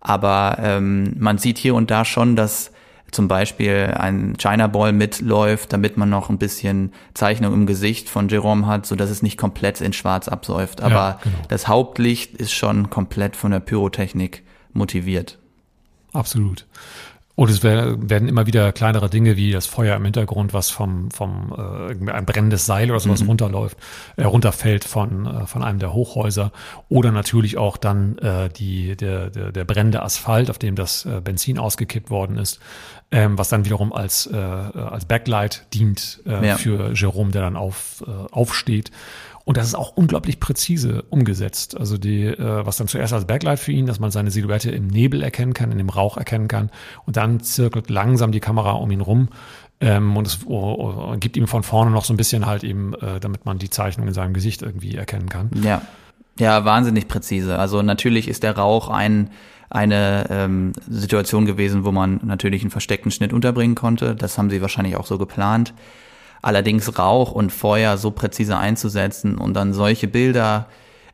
Aber 0.00 0.56
ähm, 0.60 1.14
man 1.18 1.38
sieht 1.38 1.58
hier 1.58 1.74
und 1.74 1.90
da 1.90 2.04
schon, 2.04 2.36
dass 2.36 2.72
zum 3.14 3.28
Beispiel 3.28 3.94
ein 3.96 4.36
China 4.36 4.66
Ball 4.66 4.92
mitläuft, 4.92 5.72
damit 5.72 5.96
man 5.96 6.10
noch 6.10 6.30
ein 6.30 6.38
bisschen 6.38 6.92
Zeichnung 7.14 7.54
im 7.54 7.66
Gesicht 7.66 8.08
von 8.08 8.28
Jerome 8.28 8.66
hat, 8.66 8.86
so 8.86 8.96
dass 8.96 9.10
es 9.10 9.22
nicht 9.22 9.38
komplett 9.38 9.80
in 9.80 9.92
Schwarz 9.92 10.28
absäuft. 10.28 10.82
Aber 10.82 10.94
ja, 10.94 11.18
genau. 11.22 11.36
das 11.48 11.68
Hauptlicht 11.68 12.36
ist 12.36 12.52
schon 12.52 12.90
komplett 12.90 13.36
von 13.36 13.52
der 13.52 13.60
Pyrotechnik 13.60 14.42
motiviert. 14.72 15.38
Absolut. 16.12 16.66
Und 17.36 17.50
es 17.50 17.64
werden 17.64 18.28
immer 18.28 18.46
wieder 18.46 18.72
kleinere 18.72 19.10
Dinge 19.10 19.36
wie 19.36 19.50
das 19.50 19.66
Feuer 19.66 19.96
im 19.96 20.04
Hintergrund, 20.04 20.54
was 20.54 20.70
vom, 20.70 21.10
vom 21.10 21.52
äh, 21.52 22.10
ein 22.12 22.26
brennendes 22.26 22.64
Seil 22.64 22.90
oder 22.90 23.00
sowas 23.00 23.22
mhm. 23.22 23.30
runterläuft, 23.30 23.76
äh, 24.16 24.22
runterfällt 24.22 24.84
von, 24.84 25.26
äh, 25.26 25.46
von 25.46 25.64
einem 25.64 25.80
der 25.80 25.92
Hochhäuser. 25.92 26.52
Oder 26.88 27.10
natürlich 27.10 27.58
auch 27.58 27.76
dann 27.76 28.18
äh, 28.18 28.50
die, 28.50 28.96
der, 28.96 29.30
der, 29.30 29.50
der 29.50 29.64
brennende 29.64 30.02
Asphalt, 30.02 30.48
auf 30.48 30.58
dem 30.58 30.76
das 30.76 31.06
äh, 31.06 31.20
Benzin 31.20 31.58
ausgekippt 31.58 32.08
worden 32.08 32.38
ist, 32.38 32.60
ähm, 33.10 33.36
was 33.36 33.48
dann 33.48 33.64
wiederum 33.64 33.92
als, 33.92 34.28
äh, 34.28 34.36
als 34.36 35.04
Backlight 35.06 35.66
dient 35.74 36.20
äh, 36.26 36.46
ja. 36.46 36.56
für 36.56 36.92
Jerome, 36.92 37.32
der 37.32 37.42
dann 37.42 37.56
auf, 37.56 38.04
äh, 38.06 38.32
aufsteht. 38.32 38.92
Und 39.44 39.58
das 39.58 39.66
ist 39.66 39.74
auch 39.74 39.94
unglaublich 39.94 40.40
präzise 40.40 41.02
umgesetzt. 41.10 41.78
Also 41.78 41.98
die, 41.98 42.24
äh, 42.24 42.66
was 42.66 42.78
dann 42.78 42.88
zuerst 42.88 43.12
als 43.12 43.26
Backlight 43.26 43.58
für 43.58 43.72
ihn, 43.72 43.84
dass 43.86 44.00
man 44.00 44.10
seine 44.10 44.30
Silhouette 44.30 44.70
im 44.70 44.86
Nebel 44.86 45.22
erkennen 45.22 45.52
kann, 45.52 45.70
in 45.70 45.78
dem 45.78 45.90
Rauch 45.90 46.16
erkennen 46.16 46.48
kann. 46.48 46.70
Und 47.04 47.18
dann 47.18 47.40
zirkelt 47.40 47.90
langsam 47.90 48.32
die 48.32 48.40
Kamera 48.40 48.72
um 48.72 48.90
ihn 48.90 49.02
rum. 49.02 49.28
Ähm, 49.80 50.16
und 50.16 50.26
es 50.26 50.46
oh, 50.46 51.12
oh, 51.12 51.16
gibt 51.18 51.36
ihm 51.36 51.46
von 51.46 51.62
vorne 51.62 51.90
noch 51.90 52.06
so 52.06 52.14
ein 52.14 52.16
bisschen 52.16 52.46
halt 52.46 52.64
eben, 52.64 52.94
äh, 52.94 53.20
damit 53.20 53.44
man 53.44 53.58
die 53.58 53.68
Zeichnung 53.68 54.08
in 54.08 54.14
seinem 54.14 54.32
Gesicht 54.32 54.62
irgendwie 54.62 54.94
erkennen 54.94 55.28
kann. 55.28 55.50
Ja. 55.62 55.82
Ja, 56.38 56.64
wahnsinnig 56.64 57.06
präzise. 57.06 57.58
Also 57.58 57.82
natürlich 57.82 58.26
ist 58.28 58.42
der 58.42 58.56
Rauch 58.56 58.88
ein, 58.88 59.30
eine 59.70 60.26
ähm, 60.30 60.72
Situation 60.88 61.46
gewesen, 61.46 61.84
wo 61.84 61.92
man 61.92 62.20
natürlich 62.24 62.62
einen 62.62 62.72
versteckten 62.72 63.12
Schnitt 63.12 63.32
unterbringen 63.32 63.76
konnte. 63.76 64.16
Das 64.16 64.36
haben 64.36 64.50
sie 64.50 64.60
wahrscheinlich 64.60 64.96
auch 64.96 65.06
so 65.06 65.16
geplant. 65.16 65.74
Allerdings 66.42 66.98
Rauch 66.98 67.32
und 67.32 67.52
Feuer 67.52 67.96
so 67.96 68.10
präzise 68.10 68.56
einzusetzen 68.56 69.38
und 69.38 69.54
dann 69.54 69.72
solche 69.72 70.08
Bilder 70.08 70.68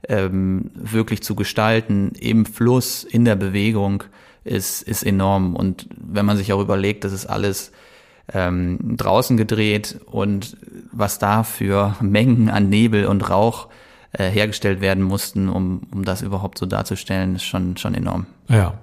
ähm, 0.09 0.71
wirklich 0.75 1.23
zu 1.23 1.35
gestalten 1.35 2.13
im 2.19 2.47
Fluss, 2.47 3.05
in 3.05 3.25
der 3.25 3.37
Bewegung, 3.37 4.05
ist, 4.45 4.83
ist 4.83 5.03
enorm. 5.03 5.55
Und 5.55 5.87
wenn 5.97 6.27
man 6.27 6.37
sich 6.37 6.53
auch 6.53 6.61
überlegt, 6.61 7.05
das 7.05 7.13
ist 7.13 7.27
alles 7.27 7.73
ähm, 8.33 8.97
draußen 8.97 9.37
gedreht 9.37 10.01
und 10.07 10.57
was 10.93 11.19
da 11.19 11.43
für 11.43 11.97
Mengen 12.01 12.49
an 12.49 12.69
Nebel 12.69 13.07
und 13.07 13.29
Rauch 13.29 13.69
äh, 14.13 14.29
hergestellt 14.29 14.81
werden 14.81 15.03
mussten, 15.03 15.49
um, 15.49 15.83
um 15.93 16.05
das 16.05 16.23
überhaupt 16.23 16.59
so 16.59 16.67
darzustellen, 16.67 17.37
ist 17.37 17.45
schon, 17.45 17.77
schon 17.77 17.95
enorm. 17.95 18.27
Ja. 18.49 18.75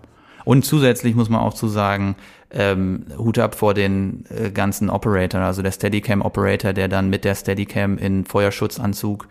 Und 0.45 0.63
zusätzlich 0.63 1.15
muss 1.15 1.29
man 1.29 1.41
auch 1.41 1.53
zu 1.53 1.67
sagen, 1.67 2.15
ähm, 2.51 3.05
Hut 3.17 3.39
ab 3.39 3.55
vor 3.55 3.73
den 3.73 4.25
äh, 4.29 4.51
ganzen 4.51 4.89
Operator, 4.89 5.41
also 5.41 5.61
der 5.61 5.71
Steadicam 5.71 6.21
Operator, 6.21 6.73
der 6.73 6.87
dann 6.87 7.09
mit 7.09 7.25
der 7.25 7.35
Steadicam 7.35 7.97
in 7.97 8.25
Feuerschutzanzug 8.25 9.27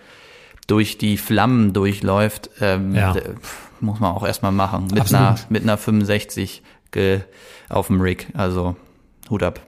durch 0.67 0.99
die 0.99 1.17
Flammen 1.17 1.73
durchläuft, 1.73 2.51
ähm, 2.61 2.95
ja. 2.95 3.15
muss 3.81 4.01
man 4.01 4.15
auch 4.15 4.27
erstmal 4.27 4.53
machen. 4.53 4.89
Mit 4.93 5.15
einer, 5.15 5.37
mit 5.49 5.63
einer 5.63 5.79
65 5.79 6.63
ge 6.91 7.21
auf 7.69 7.87
dem 7.87 8.01
Rig. 8.01 8.29
Also 8.35 8.77
Hut 9.31 9.43
ab. 9.43 9.61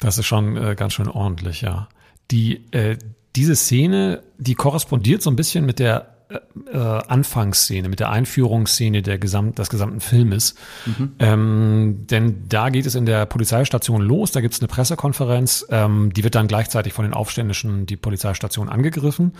Das 0.00 0.18
ist 0.18 0.26
schon 0.26 0.56
äh, 0.56 0.74
ganz 0.74 0.94
schön 0.94 1.08
ordentlich, 1.08 1.62
ja. 1.62 1.88
Die, 2.30 2.64
äh, 2.72 2.96
diese 3.36 3.56
Szene, 3.56 4.22
die 4.38 4.54
korrespondiert 4.54 5.22
so 5.22 5.30
ein 5.30 5.36
bisschen 5.36 5.64
mit 5.64 5.78
der 5.78 6.17
äh, 6.30 6.76
Anfangsszene, 6.76 7.88
mit 7.88 8.00
der 8.00 8.10
Einführungsszene 8.10 9.02
der 9.02 9.18
Gesamt, 9.18 9.58
des 9.58 9.70
gesamten 9.70 10.00
Filmes. 10.00 10.54
Mhm. 10.84 11.12
Ähm, 11.18 12.06
denn 12.10 12.48
da 12.48 12.68
geht 12.68 12.84
es 12.86 12.94
in 12.94 13.06
der 13.06 13.24
Polizeistation 13.26 14.02
los, 14.02 14.32
da 14.32 14.40
gibt 14.40 14.54
es 14.54 14.60
eine 14.60 14.68
Pressekonferenz, 14.68 15.66
ähm, 15.70 16.12
die 16.12 16.24
wird 16.24 16.34
dann 16.34 16.46
gleichzeitig 16.46 16.92
von 16.92 17.04
den 17.04 17.14
Aufständischen 17.14 17.86
die 17.86 17.96
Polizeistation 17.96 18.68
angegriffen. 18.68 19.32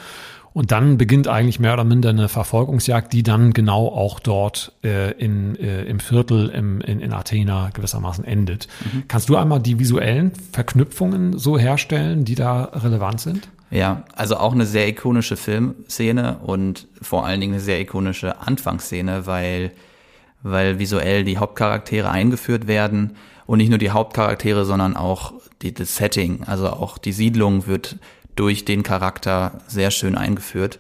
Und 0.55 0.73
dann 0.73 0.97
beginnt 0.97 1.29
eigentlich 1.29 1.61
mehr 1.61 1.75
oder 1.75 1.85
minder 1.85 2.09
eine 2.09 2.29
Verfolgungsjagd, 2.29 3.13
die 3.13 3.23
dann 3.23 3.53
genau 3.53 3.89
auch 3.89 4.19
dort 4.19 4.73
äh, 4.83 5.13
in, 5.13 5.57
äh, 5.57 5.85
im 5.85 6.01
Viertel 6.01 6.49
im, 6.49 6.81
in, 6.81 7.01
in 7.01 7.13
Athena 7.13 7.71
gewissermaßen 7.75 8.25
endet. 8.25 8.67
Mhm. 8.81 9.05
Kannst 9.09 9.29
du 9.29 9.37
einmal 9.37 9.61
die 9.61 9.79
visuellen 9.79 10.33
Verknüpfungen 10.53 11.39
so 11.39 11.59
herstellen, 11.59 12.25
die 12.25 12.35
da 12.35 12.65
relevant 12.65 13.21
sind? 13.21 13.49
Ja, 13.71 14.05
also 14.17 14.39
auch 14.39 14.53
eine 14.53 14.65
sehr 14.65 14.89
ikonische 14.89 15.37
Filmszene 15.37 16.39
und 16.39 16.89
vor 17.03 17.27
allen 17.27 17.41
Dingen 17.41 17.55
eine 17.55 17.63
sehr 17.63 17.81
ikonische 17.81 18.41
Anfangsszene, 18.41 19.27
weil, 19.27 19.73
weil 20.43 20.79
visuell 20.79 21.25
die 21.25 21.39
Hauptcharaktere 21.39 22.11
eingeführt 22.11 22.67
werden 22.67 23.17
und 23.47 23.59
nicht 23.59 23.69
nur 23.69 23.79
die 23.79 23.91
Hauptcharaktere, 23.91 24.65
sondern 24.65 24.97
auch 24.97 25.35
die, 25.61 25.75
das 25.75 25.97
Setting, 25.97 26.45
also 26.45 26.71
auch 26.71 26.97
die 26.97 27.13
Siedlung 27.13 27.67
wird 27.67 27.97
durch 28.37 28.65
den 28.65 28.83
Charakter 28.83 29.61
sehr 29.67 29.91
schön 29.91 30.17
eingeführt. 30.17 30.79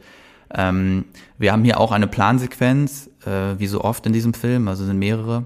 Ähm, 0.55 1.05
wir 1.37 1.53
haben 1.53 1.65
hier 1.65 1.81
auch 1.81 1.93
eine 1.93 2.07
Plansequenz, 2.07 3.11
äh, 3.27 3.59
wie 3.59 3.67
so 3.67 3.83
oft 3.83 4.07
in 4.07 4.13
diesem 4.13 4.33
Film, 4.33 4.69
also 4.69 4.85
sind 4.85 4.99
mehrere. 4.99 5.45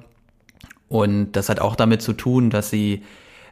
Und 0.89 1.33
das 1.33 1.49
hat 1.49 1.59
auch 1.59 1.75
damit 1.75 2.03
zu 2.03 2.13
tun, 2.13 2.51
dass 2.51 2.71
sie 2.71 3.03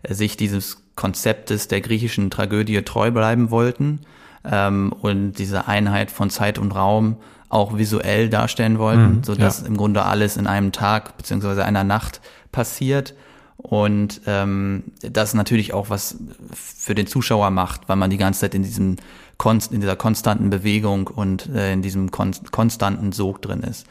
sich 0.08 0.36
dieses 0.36 0.79
Konzeptes 1.00 1.66
der 1.66 1.80
griechischen 1.80 2.30
Tragödie 2.30 2.82
treu 2.82 3.10
bleiben 3.10 3.50
wollten 3.50 4.00
ähm, 4.44 4.92
und 5.00 5.32
diese 5.32 5.66
Einheit 5.66 6.10
von 6.10 6.28
Zeit 6.28 6.58
und 6.58 6.72
Raum 6.72 7.16
auch 7.48 7.78
visuell 7.78 8.28
darstellen 8.28 8.78
wollten, 8.78 9.16
mhm, 9.16 9.24
so 9.24 9.34
dass 9.34 9.62
ja. 9.62 9.66
im 9.66 9.78
Grunde 9.78 10.04
alles 10.04 10.36
in 10.36 10.46
einem 10.46 10.72
Tag 10.72 11.16
beziehungsweise 11.16 11.64
einer 11.64 11.84
Nacht 11.84 12.20
passiert 12.52 13.14
und 13.56 14.20
ähm, 14.26 14.84
das 15.00 15.32
natürlich 15.32 15.72
auch 15.72 15.88
was 15.88 16.18
für 16.52 16.94
den 16.94 17.06
Zuschauer 17.06 17.50
macht, 17.50 17.88
weil 17.88 17.96
man 17.96 18.10
die 18.10 18.18
ganze 18.18 18.40
Zeit 18.40 18.54
in 18.54 18.62
diesem 18.62 18.96
Konst, 19.38 19.72
in 19.72 19.80
dieser 19.80 19.96
konstanten 19.96 20.50
Bewegung 20.50 21.06
und 21.06 21.48
äh, 21.48 21.72
in 21.72 21.80
diesem 21.80 22.10
kon 22.10 22.32
konstanten 22.50 23.12
Sog 23.12 23.40
drin 23.40 23.62
ist. 23.62 23.86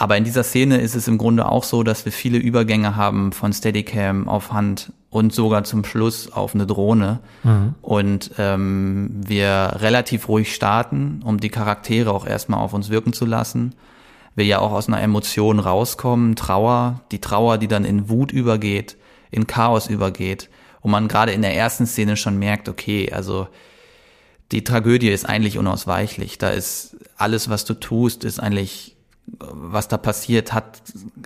Aber 0.00 0.16
in 0.16 0.22
dieser 0.22 0.44
Szene 0.44 0.80
ist 0.80 0.94
es 0.94 1.08
im 1.08 1.18
Grunde 1.18 1.50
auch 1.50 1.64
so, 1.64 1.82
dass 1.82 2.04
wir 2.04 2.12
viele 2.12 2.38
Übergänge 2.38 2.94
haben 2.94 3.32
von 3.32 3.52
Steadicam 3.52 4.28
auf 4.28 4.52
Hand 4.52 4.92
und 5.10 5.34
sogar 5.34 5.64
zum 5.64 5.84
Schluss 5.84 6.30
auf 6.30 6.54
eine 6.54 6.68
Drohne. 6.68 7.18
Mhm. 7.42 7.74
Und 7.82 8.30
ähm, 8.38 9.10
wir 9.26 9.72
relativ 9.80 10.28
ruhig 10.28 10.54
starten, 10.54 11.20
um 11.24 11.40
die 11.40 11.48
Charaktere 11.48 12.12
auch 12.12 12.28
erstmal 12.28 12.60
auf 12.60 12.74
uns 12.74 12.90
wirken 12.90 13.12
zu 13.12 13.26
lassen. 13.26 13.74
Wir 14.36 14.44
ja 14.44 14.60
auch 14.60 14.70
aus 14.70 14.86
einer 14.86 15.02
Emotion 15.02 15.58
rauskommen, 15.58 16.36
Trauer, 16.36 17.00
die 17.10 17.20
Trauer, 17.20 17.58
die 17.58 17.66
dann 17.66 17.84
in 17.84 18.08
Wut 18.08 18.30
übergeht, 18.30 18.96
in 19.32 19.48
Chaos 19.48 19.88
übergeht. 19.88 20.48
Und 20.80 20.92
man 20.92 21.08
gerade 21.08 21.32
in 21.32 21.42
der 21.42 21.56
ersten 21.56 21.86
Szene 21.86 22.16
schon 22.16 22.38
merkt, 22.38 22.68
okay, 22.68 23.10
also 23.12 23.48
die 24.52 24.62
Tragödie 24.62 25.10
ist 25.10 25.28
eigentlich 25.28 25.58
unausweichlich. 25.58 26.38
Da 26.38 26.50
ist 26.50 26.96
alles, 27.16 27.50
was 27.50 27.64
du 27.64 27.74
tust, 27.74 28.22
ist 28.22 28.38
eigentlich 28.38 28.94
was 29.38 29.88
da 29.88 29.98
passiert, 29.98 30.52
hat, 30.52 30.82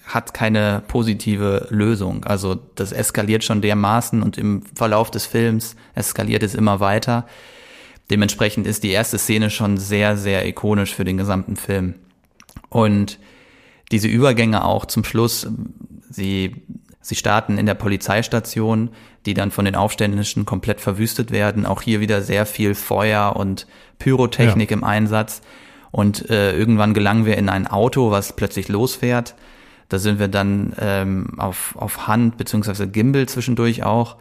hat 0.07 0.35
keine 0.35 0.83
positive 0.89 1.67
Lösung. 1.71 2.25
Also 2.25 2.59
das 2.75 2.93
eskaliert 2.93 3.45
schon 3.45 3.63
dermaßen 3.63 4.23
und 4.23 4.39
im 4.39 4.63
Verlauf 4.75 5.11
des 5.11 5.27
Films 5.27 5.77
eskaliert 5.95 6.43
es 6.43 6.55
immer 6.55 6.81
weiter. 6.81 7.27
Dementsprechend 8.11 8.67
ist 8.67 8.83
die 8.83 8.91
erste 8.91 9.19
Szene 9.19 9.51
schon 9.51 9.79
sehr, 9.79 10.17
sehr 10.17 10.47
ikonisch 10.47 10.95
für 10.95 11.05
den 11.05 11.17
gesamten 11.17 11.57
Film. 11.57 11.95
Und 12.69 13.19
diese 13.91 14.09
Übergänge 14.09 14.65
auch 14.65 14.87
zum 14.87 15.05
Schluss, 15.05 15.47
sie, 16.11 16.57
sie 17.01 17.15
starten 17.15 17.59
in 17.59 17.67
der 17.67 17.75
Polizeistation, 17.75 18.91
die 19.27 19.35
dann 19.35 19.51
von 19.51 19.65
den 19.65 19.77
Aufständischen 19.77 20.45
komplett 20.45 20.81
verwüstet 20.81 21.31
werden. 21.31 21.65
Auch 21.67 21.83
hier 21.83 22.01
wieder 22.01 22.23
sehr 22.23 22.47
viel 22.47 22.75
Feuer 22.75 23.37
und 23.37 23.67
Pyrotechnik 23.99 24.71
ja. 24.71 24.77
im 24.77 24.85
Einsatz. 24.85 25.43
Und 25.93 26.31
äh, 26.31 26.57
irgendwann 26.57 26.95
gelangen 26.95 27.27
wir 27.27 27.37
in 27.37 27.49
ein 27.49 27.67
Auto, 27.69 28.11
was 28.11 28.35
plötzlich 28.35 28.69
losfährt. 28.69 29.35
Da 29.91 29.99
sind 29.99 30.19
wir 30.19 30.29
dann 30.29 30.73
ähm, 30.81 31.39
auf, 31.39 31.77
auf 31.79 32.09
Hand 32.09 32.39
beziehungsweise 32.39 32.89
Gimbal 32.89 33.29
zwischendurch 33.29 33.85
auch. 33.85 34.17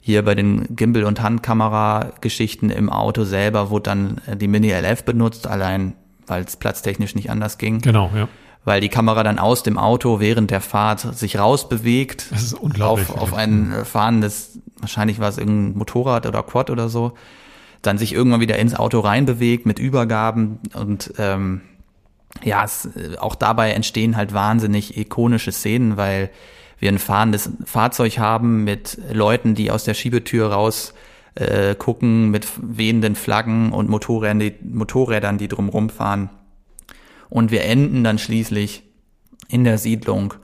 Hier 0.00 0.24
bei 0.24 0.36
den 0.36 0.76
Gimbal- 0.76 1.02
und 1.02 1.20
Handkamera-Geschichten 1.20 2.70
im 2.70 2.88
Auto 2.88 3.24
selber 3.24 3.70
wurde 3.70 3.82
dann 3.82 4.20
äh, 4.26 4.36
die 4.36 4.46
Mini 4.46 4.72
LF 4.72 5.02
benutzt, 5.02 5.48
allein 5.48 5.94
weil 6.28 6.44
es 6.44 6.56
platztechnisch 6.56 7.16
nicht 7.16 7.28
anders 7.28 7.58
ging. 7.58 7.80
Genau, 7.80 8.10
ja. 8.14 8.28
Weil 8.64 8.80
die 8.80 8.88
Kamera 8.88 9.24
dann 9.24 9.40
aus 9.40 9.64
dem 9.64 9.78
Auto 9.78 10.20
während 10.20 10.52
der 10.52 10.60
Fahrt 10.60 11.00
sich 11.16 11.38
rausbewegt. 11.38 12.30
Das 12.30 12.42
ist 12.42 12.54
unglaublich. 12.54 13.10
Auf, 13.10 13.20
auf 13.20 13.34
ein 13.34 13.72
äh, 13.72 13.84
fahrendes, 13.84 14.60
wahrscheinlich 14.78 15.18
war 15.18 15.28
es 15.28 15.38
irgendein 15.38 15.76
Motorrad 15.76 16.26
oder 16.26 16.44
Quad 16.44 16.70
oder 16.70 16.88
so 16.88 17.14
dann 17.86 17.98
sich 17.98 18.12
irgendwann 18.12 18.40
wieder 18.40 18.58
ins 18.58 18.74
Auto 18.74 19.00
reinbewegt 19.00 19.66
mit 19.66 19.78
Übergaben 19.78 20.58
und 20.74 21.12
ähm, 21.18 21.62
ja, 22.44 22.64
es, 22.64 22.88
auch 23.18 23.34
dabei 23.34 23.72
entstehen 23.72 24.16
halt 24.16 24.34
wahnsinnig 24.34 24.96
ikonische 24.96 25.52
Szenen, 25.52 25.96
weil 25.96 26.30
wir 26.78 26.90
ein 26.90 26.98
fahrendes 26.98 27.50
Fahrzeug 27.64 28.18
haben 28.18 28.64
mit 28.64 28.98
Leuten, 29.10 29.54
die 29.54 29.70
aus 29.70 29.84
der 29.84 29.94
Schiebetür 29.94 30.52
raus 30.52 30.92
äh, 31.34 31.74
gucken, 31.74 32.30
mit 32.30 32.46
wehenden 32.60 33.14
Flaggen 33.14 33.72
und 33.72 33.88
Motorrädern, 33.88 34.38
die, 34.38 34.54
Motorrädern, 34.62 35.38
die 35.38 35.48
drumrum 35.48 35.88
fahren. 35.88 36.30
Und 37.28 37.50
wir 37.50 37.64
enden 37.64 38.04
dann 38.04 38.18
schließlich 38.18 38.82
in 39.48 39.64
der 39.64 39.78
Siedlung. 39.78 40.34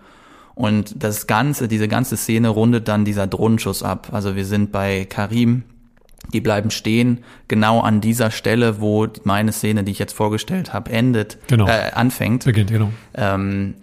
Und 0.55 1.03
das 1.03 1.27
Ganze, 1.27 1.69
diese 1.69 1.89
ganze 1.89 2.17
Szene 2.17 2.49
rundet 2.49 2.89
dann 2.89 3.05
dieser 3.05 3.27
Drohnenschuss 3.27 3.83
ab. 3.83 4.09
Also 4.13 4.37
wir 4.37 4.45
sind 4.45 4.73
bei 4.73 5.07
Karim, 5.07 5.65
die 6.33 6.41
bleiben 6.41 6.71
stehen, 6.71 7.25
genau 7.49 7.81
an 7.81 8.01
dieser 8.01 8.31
Stelle, 8.31 8.81
wo 8.81 9.07
meine 9.25 9.53
Szene, 9.53 9.85
die 9.85 9.93
ich 9.93 9.99
jetzt 9.99 10.15
vorgestellt 10.15 10.73
habe, 10.73 10.91
endet, 10.91 11.39
genau. 11.49 11.67
äh, 11.67 11.91
anfängt. 11.95 12.45
Beginnt, 12.45 12.71
genau. 12.71 12.91
Ähm, 13.15 13.75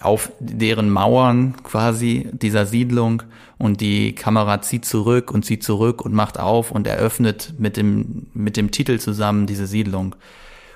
auf 0.00 0.32
deren 0.40 0.90
Mauern 0.90 1.54
quasi 1.62 2.28
dieser 2.32 2.66
Siedlung 2.66 3.22
und 3.58 3.80
die 3.80 4.14
Kamera 4.14 4.60
zieht 4.60 4.84
zurück 4.84 5.30
und 5.30 5.44
zieht 5.44 5.62
zurück 5.62 6.04
und 6.04 6.12
macht 6.12 6.38
auf 6.38 6.70
und 6.70 6.86
eröffnet 6.86 7.54
mit 7.58 7.76
dem, 7.76 8.26
mit 8.34 8.56
dem 8.56 8.70
Titel 8.70 8.98
zusammen 8.98 9.46
diese 9.46 9.66
Siedlung. 9.66 10.16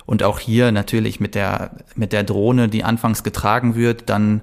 Und 0.07 0.23
auch 0.23 0.39
hier 0.39 0.73
natürlich 0.73 1.21
mit 1.21 1.35
der, 1.35 1.73
mit 1.95 2.13
der 2.13 2.25
Drohne, 2.25 2.69
die 2.69 2.85
anfangs 2.85 3.25
getragen 3.25 3.75
wird, 3.75 4.09
dann 4.09 4.41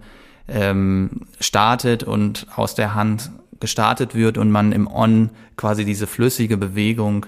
ähm, 0.48 1.22
startet 1.40 2.04
und 2.04 2.46
aus 2.56 2.76
der 2.76 2.94
Hand 2.94 3.32
gestartet 3.60 4.16
wird 4.16 4.38
und 4.38 4.52
man 4.52 4.72
im 4.72 4.88
On 4.88 5.30
quasi 5.56 5.86
diese 5.86 6.08
flüssige 6.08 6.58
Bewegung 6.58 7.26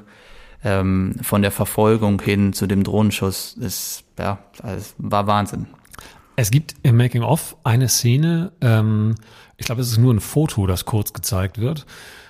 ähm, 0.64 1.16
von 1.22 1.42
der 1.42 1.52
Verfolgung 1.52 2.22
hin 2.22 2.54
zu 2.54 2.68
dem 2.68 2.84
Drohnenschuss 2.84 3.54
ist, 3.60 4.04
ja, 4.18 4.40
das 4.62 4.96
war 4.98 5.28
Wahnsinn. 5.28 5.68
Es 6.36 6.52
gibt 6.52 6.76
im 6.84 6.98
Making 6.98 7.24
of 7.24 7.56
eine 7.64 7.90
Szene, 7.90 8.52
ähm, 8.62 9.16
ich 9.58 9.66
glaube, 9.66 9.82
es 9.82 9.92
ist 9.92 9.98
nur 9.98 10.14
ein 10.14 10.20
Foto, 10.20 10.68
das 10.68 10.86
kurz 10.86 11.14
gezeigt 11.14 11.60
wird, 11.60 11.86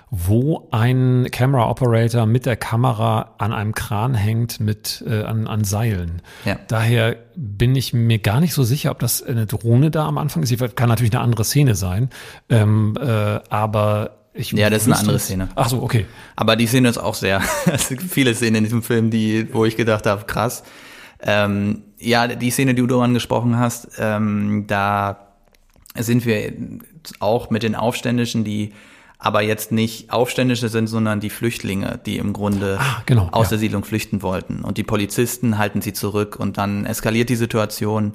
wo 0.09 0.69
ein 0.71 1.27
Camera 1.31 1.69
Operator 1.69 2.25
mit 2.25 2.45
der 2.45 2.55
Kamera 2.55 3.35
an 3.37 3.51
einem 3.51 3.73
Kran 3.73 4.13
hängt 4.13 4.59
mit 4.59 5.03
äh, 5.05 5.23
an, 5.23 5.47
an 5.47 5.65
Seilen. 5.65 6.21
Ja. 6.45 6.57
Daher 6.67 7.17
bin 7.35 7.75
ich 7.75 7.93
mir 7.93 8.19
gar 8.19 8.39
nicht 8.39 8.53
so 8.53 8.63
sicher, 8.63 8.91
ob 8.91 8.99
das 8.99 9.21
eine 9.21 9.45
Drohne 9.45 9.91
da 9.91 10.07
am 10.07 10.17
Anfang 10.17 10.43
ist. 10.43 10.49
Sie 10.49 10.57
kann 10.57 10.87
natürlich 10.87 11.11
eine 11.13 11.21
andere 11.21 11.43
Szene 11.43 11.75
sein, 11.75 12.09
ähm, 12.49 12.97
äh, 12.99 13.05
aber 13.49 14.11
ich 14.33 14.51
ja, 14.51 14.69
das 14.69 14.83
ist 14.83 14.87
eine 14.87 14.99
andere 14.99 15.19
Szene. 15.19 15.49
Ach 15.55 15.67
so, 15.67 15.81
okay. 15.81 16.05
Aber 16.35 16.55
die 16.55 16.67
Szene 16.67 16.87
ist 16.89 16.99
auch 16.99 17.15
sehr, 17.15 17.41
es 17.65 17.89
gibt 17.89 18.03
viele 18.03 18.33
Szenen 18.33 18.57
in 18.57 18.63
diesem 18.63 18.83
Film, 18.83 19.09
die, 19.09 19.53
wo 19.53 19.65
ich 19.65 19.75
gedacht 19.75 20.05
habe, 20.05 20.25
krass. 20.25 20.63
Ähm, 21.19 21.81
ja, 21.99 22.27
die 22.27 22.51
Szene, 22.51 22.75
die 22.75 22.85
du 22.85 23.01
angesprochen 23.01 23.57
hast, 23.57 23.89
ähm, 23.97 24.65
da 24.67 25.33
sind 25.97 26.25
wir 26.25 26.53
auch 27.19 27.49
mit 27.49 27.63
den 27.63 27.75
Aufständischen, 27.75 28.43
die 28.43 28.73
aber 29.19 29.41
jetzt 29.41 29.71
nicht 29.71 30.11
Aufständische 30.11 30.69
sind, 30.69 30.87
sondern 30.87 31.19
die 31.19 31.29
Flüchtlinge, 31.29 31.99
die 32.05 32.17
im 32.17 32.33
Grunde 32.33 32.77
ah, 32.79 33.01
genau, 33.05 33.29
aus 33.31 33.47
ja. 33.47 33.51
der 33.51 33.59
Siedlung 33.59 33.83
flüchten 33.83 34.21
wollten. 34.21 34.63
Und 34.63 34.77
die 34.77 34.83
Polizisten 34.83 35.57
halten 35.57 35.81
sie 35.81 35.93
zurück 35.93 36.35
und 36.39 36.57
dann 36.57 36.85
eskaliert 36.85 37.29
die 37.29 37.35
Situation. 37.35 38.13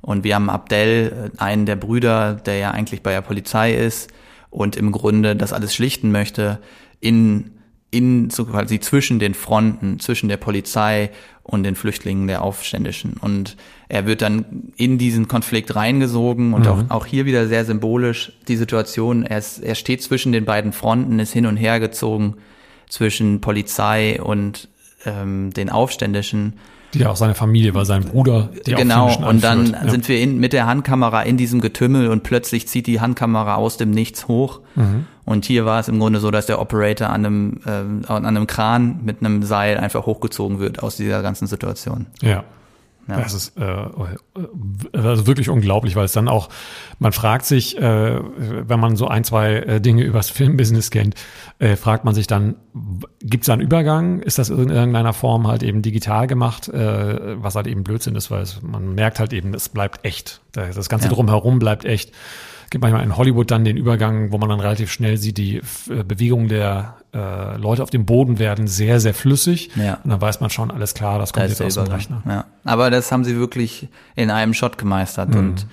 Und 0.00 0.22
wir 0.22 0.36
haben 0.36 0.50
Abdel, 0.50 1.30
äh, 1.34 1.40
einen 1.40 1.66
der 1.66 1.76
Brüder, 1.76 2.34
der 2.34 2.58
ja 2.58 2.70
eigentlich 2.70 3.02
bei 3.02 3.12
der 3.12 3.22
Polizei 3.22 3.74
ist 3.74 4.12
und 4.50 4.76
im 4.76 4.92
Grunde 4.92 5.34
das 5.34 5.52
alles 5.52 5.74
schlichten 5.74 6.12
möchte, 6.12 6.60
in 7.00 7.50
in 7.94 8.28
so 8.28 8.44
quasi 8.44 8.80
zwischen 8.80 9.20
den 9.20 9.34
Fronten, 9.34 10.00
zwischen 10.00 10.28
der 10.28 10.36
Polizei 10.36 11.10
und 11.44 11.62
den 11.62 11.76
Flüchtlingen 11.76 12.26
der 12.26 12.42
Aufständischen. 12.42 13.14
Und 13.20 13.56
er 13.88 14.04
wird 14.06 14.20
dann 14.20 14.72
in 14.76 14.98
diesen 14.98 15.28
Konflikt 15.28 15.76
reingesogen 15.76 16.54
und 16.54 16.62
mhm. 16.62 16.68
auch, 16.68 16.90
auch 16.90 17.06
hier 17.06 17.24
wieder 17.24 17.46
sehr 17.46 17.64
symbolisch 17.64 18.32
die 18.48 18.56
Situation, 18.56 19.22
er, 19.22 19.38
ist, 19.38 19.60
er 19.60 19.76
steht 19.76 20.02
zwischen 20.02 20.32
den 20.32 20.44
beiden 20.44 20.72
Fronten, 20.72 21.20
ist 21.20 21.32
hin 21.32 21.46
und 21.46 21.56
her 21.56 21.78
gezogen 21.78 22.34
zwischen 22.88 23.40
Polizei 23.40 24.20
und 24.20 24.68
ähm, 25.04 25.52
den 25.52 25.70
Aufständischen 25.70 26.54
ja 26.94 27.10
auch 27.10 27.16
seine 27.16 27.34
Familie 27.34 27.74
war, 27.74 27.84
sein 27.84 28.04
Bruder. 28.04 28.50
Die 28.66 28.74
genau, 28.74 29.14
und 29.26 29.42
dann 29.42 29.72
ja. 29.72 29.90
sind 29.90 30.08
wir 30.08 30.20
in, 30.20 30.38
mit 30.38 30.52
der 30.52 30.66
Handkamera 30.66 31.22
in 31.22 31.36
diesem 31.36 31.60
Getümmel 31.60 32.08
und 32.08 32.22
plötzlich 32.22 32.68
zieht 32.68 32.86
die 32.86 33.00
Handkamera 33.00 33.56
aus 33.56 33.76
dem 33.76 33.90
Nichts 33.90 34.28
hoch. 34.28 34.60
Mhm. 34.74 35.06
Und 35.24 35.44
hier 35.44 35.64
war 35.64 35.80
es 35.80 35.88
im 35.88 35.98
Grunde 35.98 36.20
so, 36.20 36.30
dass 36.30 36.46
der 36.46 36.60
Operator 36.60 37.08
an 37.08 37.24
einem, 37.24 37.60
äh, 37.64 38.12
an 38.12 38.26
einem 38.26 38.46
Kran 38.46 39.00
mit 39.04 39.20
einem 39.20 39.42
Seil 39.42 39.78
einfach 39.78 40.06
hochgezogen 40.06 40.58
wird 40.58 40.82
aus 40.82 40.96
dieser 40.96 41.22
ganzen 41.22 41.46
Situation. 41.46 42.06
Ja. 42.20 42.44
Ja. 43.08 43.20
Das 43.20 43.34
ist 43.34 43.56
äh, 43.58 43.86
also 44.92 45.26
wirklich 45.26 45.48
unglaublich, 45.48 45.94
weil 45.96 46.06
es 46.06 46.12
dann 46.12 46.28
auch, 46.28 46.48
man 46.98 47.12
fragt 47.12 47.44
sich, 47.44 47.76
äh, 47.76 48.20
wenn 48.20 48.80
man 48.80 48.96
so 48.96 49.08
ein, 49.08 49.24
zwei 49.24 49.56
äh, 49.56 49.80
Dinge 49.80 50.02
übers 50.02 50.30
Filmbusiness 50.34 50.90
kennt, 50.90 51.14
äh, 51.58 51.76
fragt 51.76 52.04
man 52.04 52.14
sich 52.14 52.26
dann, 52.26 52.56
gibt 53.20 53.42
es 53.44 53.46
da 53.46 53.52
einen 53.52 53.62
Übergang? 53.62 54.20
Ist 54.20 54.38
das 54.38 54.48
in 54.48 54.70
irgendeiner 54.70 55.12
Form 55.12 55.46
halt 55.46 55.62
eben 55.62 55.82
digital 55.82 56.26
gemacht, 56.26 56.68
äh, 56.68 57.42
was 57.42 57.54
halt 57.54 57.66
eben 57.66 57.84
Blödsinn 57.84 58.16
ist, 58.16 58.30
weil 58.30 58.42
es, 58.42 58.62
man 58.62 58.94
merkt 58.94 59.18
halt 59.18 59.32
eben, 59.32 59.54
es 59.54 59.68
bleibt 59.68 60.04
echt. 60.04 60.40
Das 60.52 60.88
Ganze 60.88 61.08
ja. 61.08 61.12
drumherum 61.14 61.58
bleibt 61.58 61.84
echt 61.84 62.12
gibt 62.70 62.82
manchmal 62.82 63.04
in 63.04 63.16
Hollywood 63.16 63.50
dann 63.50 63.64
den 63.64 63.76
Übergang, 63.76 64.32
wo 64.32 64.38
man 64.38 64.48
dann 64.48 64.60
relativ 64.60 64.90
schnell 64.90 65.16
sieht, 65.16 65.38
die 65.38 65.56
äh, 65.56 66.02
Bewegungen 66.04 66.48
der 66.48 66.96
äh, 67.12 67.56
Leute 67.56 67.82
auf 67.82 67.90
dem 67.90 68.06
Boden 68.06 68.38
werden 68.38 68.66
sehr, 68.66 69.00
sehr 69.00 69.14
flüssig. 69.14 69.70
Ja. 69.76 69.98
Und 70.02 70.10
dann 70.10 70.20
weiß 70.20 70.40
man 70.40 70.50
schon, 70.50 70.70
alles 70.70 70.94
klar, 70.94 71.18
das 71.18 71.32
kommt 71.32 71.46
da 71.46 71.48
jetzt 71.48 71.62
aus 71.62 71.74
dem 71.74 71.86
Rechner. 71.86 72.22
Ja. 72.26 72.44
Aber 72.64 72.90
das 72.90 73.12
haben 73.12 73.24
sie 73.24 73.36
wirklich 73.36 73.88
in 74.16 74.30
einem 74.30 74.54
Shot 74.54 74.78
gemeistert. 74.78 75.30
Mhm. 75.30 75.38
Und 75.38 75.66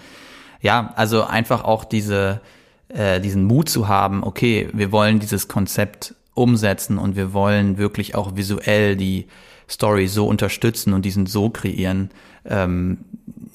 ja, 0.62 0.94
also 0.96 1.24
einfach 1.24 1.64
auch 1.64 1.84
diese, 1.84 2.42
äh, 2.90 3.20
diesen 3.20 3.46
Mut 3.46 3.70
zu 3.70 3.88
haben, 3.88 4.24
okay, 4.24 4.70
wir 4.74 4.92
wollen 4.92 5.20
dieses 5.20 5.48
Konzept 5.48 6.16
umsetzen 6.34 6.98
und 6.98 7.16
wir 7.16 7.34
wollen 7.34 7.78
wirklich 7.78 8.16
auch 8.16 8.36
visuell 8.36 8.96
die 8.96 9.28
Story 9.70 10.08
so 10.08 10.28
unterstützen 10.28 10.94
und 10.94 11.04
diesen 11.04 11.26
so 11.26 11.50
kreieren. 11.50 12.12
Ähm, 12.46 13.00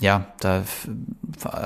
ja, 0.01 0.27
da 0.41 0.63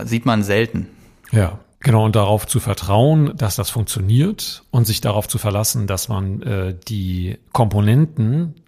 sieht 0.05 0.27
man 0.27 0.43
selten. 0.43 0.87
Ja, 1.33 1.59
Genau, 1.83 2.05
und 2.05 2.15
darauf 2.15 2.47
zu 2.47 2.61
vertrauen, 2.61 3.35
dass 3.39 3.57
das 3.57 3.71
funktioniert 3.71 4.65
und 4.71 4.87
sich 4.87 5.01
darauf 5.01 5.29
zu 5.29 5.39
verlassen, 5.39 5.87
dass 5.87 6.09
man 6.09 6.43
äh, 6.43 6.77
die 6.89 7.39
Komponenten, 7.53 8.60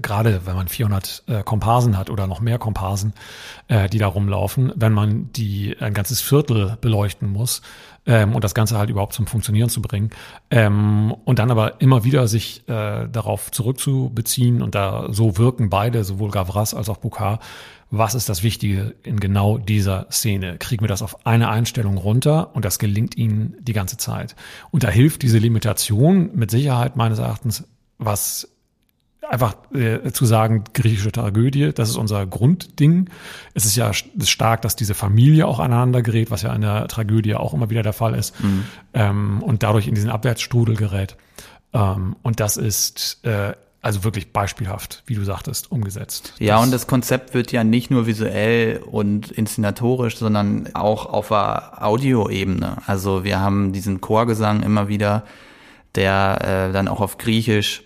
gerade 0.00 0.46
wenn 0.46 0.54
man 0.54 0.68
400 0.68 1.24
äh, 1.26 1.42
Komparsen 1.42 1.96
hat 1.96 2.10
oder 2.10 2.26
noch 2.26 2.40
mehr 2.40 2.58
Komparsen, 2.58 3.14
äh, 3.68 3.88
die 3.88 3.98
da 3.98 4.06
rumlaufen, 4.06 4.72
wenn 4.76 4.92
man 4.92 5.32
die 5.32 5.76
ein 5.80 5.94
ganzes 5.94 6.20
Viertel 6.20 6.76
beleuchten 6.80 7.28
muss 7.28 7.62
ähm, 8.06 8.34
und 8.34 8.44
das 8.44 8.54
Ganze 8.54 8.78
halt 8.78 8.90
überhaupt 8.90 9.12
zum 9.12 9.26
Funktionieren 9.26 9.68
zu 9.68 9.82
bringen 9.82 10.10
ähm, 10.50 11.14
und 11.24 11.38
dann 11.38 11.50
aber 11.50 11.80
immer 11.80 12.04
wieder 12.04 12.28
sich 12.28 12.68
äh, 12.68 13.08
darauf 13.08 13.50
zurückzubeziehen 13.50 14.62
und 14.62 14.74
da 14.74 15.08
so 15.10 15.36
wirken 15.36 15.68
beide, 15.68 16.04
sowohl 16.04 16.30
Gavras 16.30 16.74
als 16.74 16.88
auch 16.88 16.98
Bukar, 16.98 17.40
was 17.90 18.14
ist 18.14 18.28
das 18.28 18.44
Wichtige 18.44 18.94
in 19.02 19.18
genau 19.18 19.58
dieser 19.58 20.06
Szene? 20.12 20.58
Kriegen 20.58 20.84
wir 20.84 20.88
das 20.88 21.02
auf 21.02 21.26
eine 21.26 21.48
Einstellung 21.48 21.98
runter 21.98 22.54
und 22.54 22.64
das 22.64 22.78
gelingt 22.78 23.16
ihnen 23.16 23.56
die 23.60 23.72
ganze 23.72 23.96
Zeit. 23.96 24.36
Und 24.70 24.84
da 24.84 24.88
hilft 24.88 25.22
diese 25.22 25.38
Limitation 25.38 26.30
mit 26.34 26.52
Sicherheit 26.52 26.94
meines 26.94 27.18
Erachtens, 27.18 27.64
was 27.98 28.48
einfach 29.30 29.54
äh, 29.72 30.10
zu 30.10 30.26
sagen, 30.26 30.64
griechische 30.74 31.12
Tragödie, 31.12 31.72
das 31.72 31.88
ist 31.88 31.96
unser 31.96 32.26
Grundding. 32.26 33.08
Es 33.54 33.64
ist 33.64 33.76
ja 33.76 33.90
ist 33.90 34.30
stark, 34.30 34.62
dass 34.62 34.74
diese 34.74 34.94
Familie 34.94 35.46
auch 35.46 35.60
aneinander 35.60 36.02
gerät, 36.02 36.30
was 36.32 36.42
ja 36.42 36.52
in 36.52 36.62
der 36.62 36.88
Tragödie 36.88 37.36
auch 37.36 37.54
immer 37.54 37.70
wieder 37.70 37.84
der 37.84 37.92
Fall 37.92 38.14
ist, 38.14 38.38
mhm. 38.42 38.64
ähm, 38.92 39.42
und 39.42 39.62
dadurch 39.62 39.86
in 39.86 39.94
diesen 39.94 40.10
Abwärtsstrudel 40.10 40.74
gerät. 40.74 41.16
Ähm, 41.72 42.16
und 42.22 42.40
das 42.40 42.56
ist 42.56 43.24
äh, 43.24 43.54
also 43.82 44.02
wirklich 44.02 44.32
beispielhaft, 44.32 45.04
wie 45.06 45.14
du 45.14 45.24
sagtest, 45.24 45.70
umgesetzt. 45.70 46.34
Ja, 46.40 46.56
das 46.56 46.64
und 46.64 46.70
das 46.72 46.86
Konzept 46.88 47.32
wird 47.32 47.52
ja 47.52 47.62
nicht 47.62 47.90
nur 47.90 48.06
visuell 48.08 48.78
und 48.78 49.30
inszenatorisch, 49.30 50.16
sondern 50.16 50.74
auch 50.74 51.06
auf 51.06 51.28
der 51.28 51.84
Audioebene. 51.84 52.78
Also 52.86 53.22
wir 53.22 53.38
haben 53.38 53.72
diesen 53.72 54.00
Chorgesang 54.00 54.64
immer 54.64 54.88
wieder, 54.88 55.24
der 55.94 56.68
äh, 56.70 56.72
dann 56.72 56.88
auch 56.88 57.00
auf 57.00 57.16
Griechisch 57.16 57.84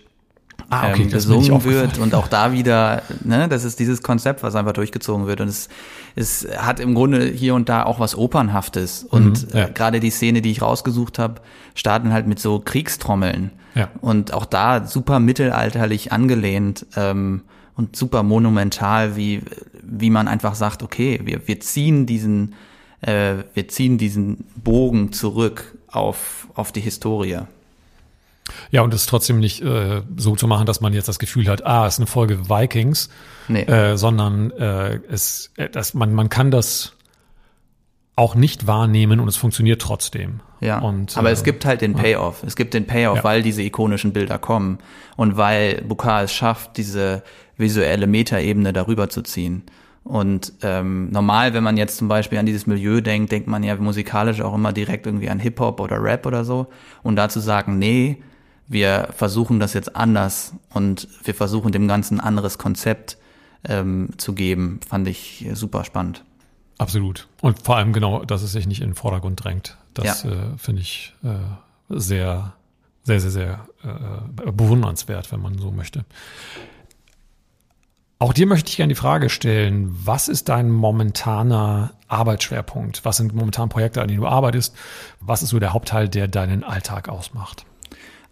ah, 0.69 0.89
okay, 0.89 1.03
ähm, 1.03 1.09
gesungen 1.09 1.63
wird 1.63 1.97
und 1.97 2.13
auch 2.15 2.27
da 2.27 2.51
wieder, 2.51 3.03
ne, 3.23 3.47
das 3.47 3.63
ist 3.63 3.79
dieses 3.79 4.01
Konzept, 4.03 4.43
was 4.43 4.55
einfach 4.55 4.73
durchgezogen 4.73 5.27
wird 5.27 5.41
und 5.41 5.47
es, 5.47 5.69
es 6.15 6.47
hat 6.57 6.79
im 6.79 6.95
Grunde 6.95 7.25
hier 7.25 7.55
und 7.55 7.69
da 7.69 7.83
auch 7.83 7.99
was 7.99 8.17
Opernhaftes 8.17 9.03
und 9.03 9.53
mhm, 9.53 9.57
ja. 9.57 9.67
gerade 9.67 9.99
die 9.99 10.09
Szene, 10.09 10.41
die 10.41 10.51
ich 10.51 10.61
rausgesucht 10.61 11.19
habe, 11.19 11.41
starten 11.73 12.13
halt 12.13 12.27
mit 12.27 12.39
so 12.39 12.59
Kriegstrommeln 12.59 13.51
ja. 13.75 13.89
und 14.01 14.33
auch 14.33 14.45
da 14.45 14.85
super 14.85 15.19
mittelalterlich 15.19 16.11
angelehnt 16.11 16.85
ähm, 16.95 17.41
und 17.75 17.95
super 17.95 18.23
monumental, 18.23 19.15
wie 19.15 19.41
wie 19.87 20.09
man 20.09 20.27
einfach 20.27 20.55
sagt, 20.55 20.81
okay, 20.81 21.19
wir 21.23 21.47
wir 21.47 21.59
ziehen 21.59 22.05
diesen 22.05 22.55
äh, 23.01 23.35
wir 23.53 23.67
ziehen 23.67 23.97
diesen 23.97 24.45
Bogen 24.55 25.11
zurück 25.11 25.75
auf 25.87 26.47
auf 26.55 26.71
die 26.71 26.81
Historie. 26.81 27.41
Ja, 28.71 28.81
und 28.81 28.93
es 28.93 29.05
trotzdem 29.05 29.39
nicht 29.39 29.61
äh, 29.61 30.01
so 30.17 30.35
zu 30.35 30.47
machen, 30.47 30.65
dass 30.65 30.81
man 30.81 30.93
jetzt 30.93 31.07
das 31.07 31.19
Gefühl 31.19 31.47
hat, 31.47 31.65
ah, 31.65 31.87
es 31.87 31.95
ist 31.95 31.99
eine 31.99 32.07
Folge 32.07 32.49
Vikings, 32.49 33.09
nee. 33.47 33.63
äh, 33.63 33.97
sondern 33.97 34.51
äh, 34.51 34.99
es, 35.09 35.51
äh, 35.57 35.69
dass 35.69 35.93
man, 35.93 36.13
man 36.13 36.29
kann 36.29 36.51
das 36.51 36.93
auch 38.15 38.35
nicht 38.35 38.65
wahrnehmen 38.65 39.19
und 39.19 39.27
es 39.27 39.35
funktioniert 39.35 39.81
trotzdem. 39.81 40.39
Ja, 40.61 40.79
und, 40.79 41.17
aber 41.17 41.29
äh, 41.29 41.33
es 41.33 41.43
gibt 41.43 41.65
halt 41.65 41.81
den 41.81 41.95
Payoff. 41.95 42.43
Es 42.43 42.55
gibt 42.55 42.73
den 42.73 42.87
Payoff, 42.87 43.17
ja. 43.17 43.23
weil 43.23 43.41
diese 43.41 43.61
ikonischen 43.61 44.13
Bilder 44.13 44.39
kommen 44.39 44.79
und 45.17 45.37
weil 45.37 45.81
Bukar 45.81 46.23
es 46.23 46.33
schafft, 46.33 46.77
diese 46.77 47.23
visuelle 47.57 48.07
Metaebene 48.07 48.73
darüber 48.73 49.09
zu 49.09 49.21
ziehen. 49.21 49.63
Und 50.03 50.53
ähm, 50.61 51.09
normal, 51.09 51.53
wenn 51.55 51.63
man 51.63 51.77
jetzt 51.77 51.97
zum 51.97 52.07
Beispiel 52.07 52.37
an 52.37 52.45
dieses 52.45 52.67
Milieu 52.67 53.01
denkt, 53.01 53.31
denkt 53.31 53.47
man 53.47 53.63
ja 53.63 53.75
musikalisch 53.75 54.39
auch 54.39 54.53
immer 54.53 54.71
direkt 54.71 55.07
irgendwie 55.07 55.29
an 55.29 55.39
Hip-Hop 55.39 55.79
oder 55.79 56.01
Rap 56.01 56.27
oder 56.27 56.45
so. 56.45 56.67
Und 57.01 57.15
dazu 57.15 57.39
sagen, 57.39 57.79
nee, 57.79 58.17
wir 58.67 59.09
versuchen 59.15 59.59
das 59.59 59.73
jetzt 59.73 59.95
anders 59.95 60.53
und 60.69 61.07
wir 61.23 61.35
versuchen 61.35 61.71
dem 61.71 61.87
Ganzen 61.87 62.19
ein 62.19 62.25
anderes 62.25 62.57
Konzept 62.57 63.17
ähm, 63.63 64.09
zu 64.17 64.33
geben, 64.33 64.79
fand 64.87 65.07
ich 65.07 65.47
super 65.53 65.83
spannend. 65.83 66.23
Absolut. 66.77 67.27
Und 67.41 67.61
vor 67.63 67.77
allem 67.77 67.93
genau, 67.93 68.25
dass 68.25 68.41
es 68.41 68.51
sich 68.51 68.67
nicht 68.67 68.81
in 68.81 68.89
den 68.89 68.95
Vordergrund 68.95 69.43
drängt. 69.43 69.77
Das 69.93 70.23
ja. 70.23 70.31
äh, 70.31 70.57
finde 70.57 70.81
ich 70.81 71.13
äh, 71.23 71.35
sehr, 71.89 72.53
sehr, 73.03 73.19
sehr, 73.19 73.31
sehr 73.31 73.67
äh, 73.83 74.51
bewundernswert, 74.51 75.31
wenn 75.31 75.41
man 75.41 75.57
so 75.57 75.71
möchte. 75.71 76.05
Auch 78.17 78.33
dir 78.33 78.47
möchte 78.47 78.69
ich 78.69 78.77
gerne 78.77 78.93
die 78.93 78.99
Frage 78.99 79.29
stellen, 79.29 79.95
was 80.05 80.29
ist 80.29 80.49
dein 80.49 80.71
momentaner 80.71 81.91
Arbeitsschwerpunkt? 82.07 83.03
Was 83.03 83.17
sind 83.17 83.33
momentan 83.35 83.69
Projekte, 83.69 84.01
an 84.01 84.07
denen 84.07 84.21
du 84.21 84.27
arbeitest? 84.27 84.75
Was 85.19 85.43
ist 85.43 85.49
so 85.49 85.59
der 85.59 85.73
Hauptteil, 85.73 86.07
der 86.07 86.27
deinen 86.27 86.63
Alltag 86.63 87.09
ausmacht? 87.09 87.65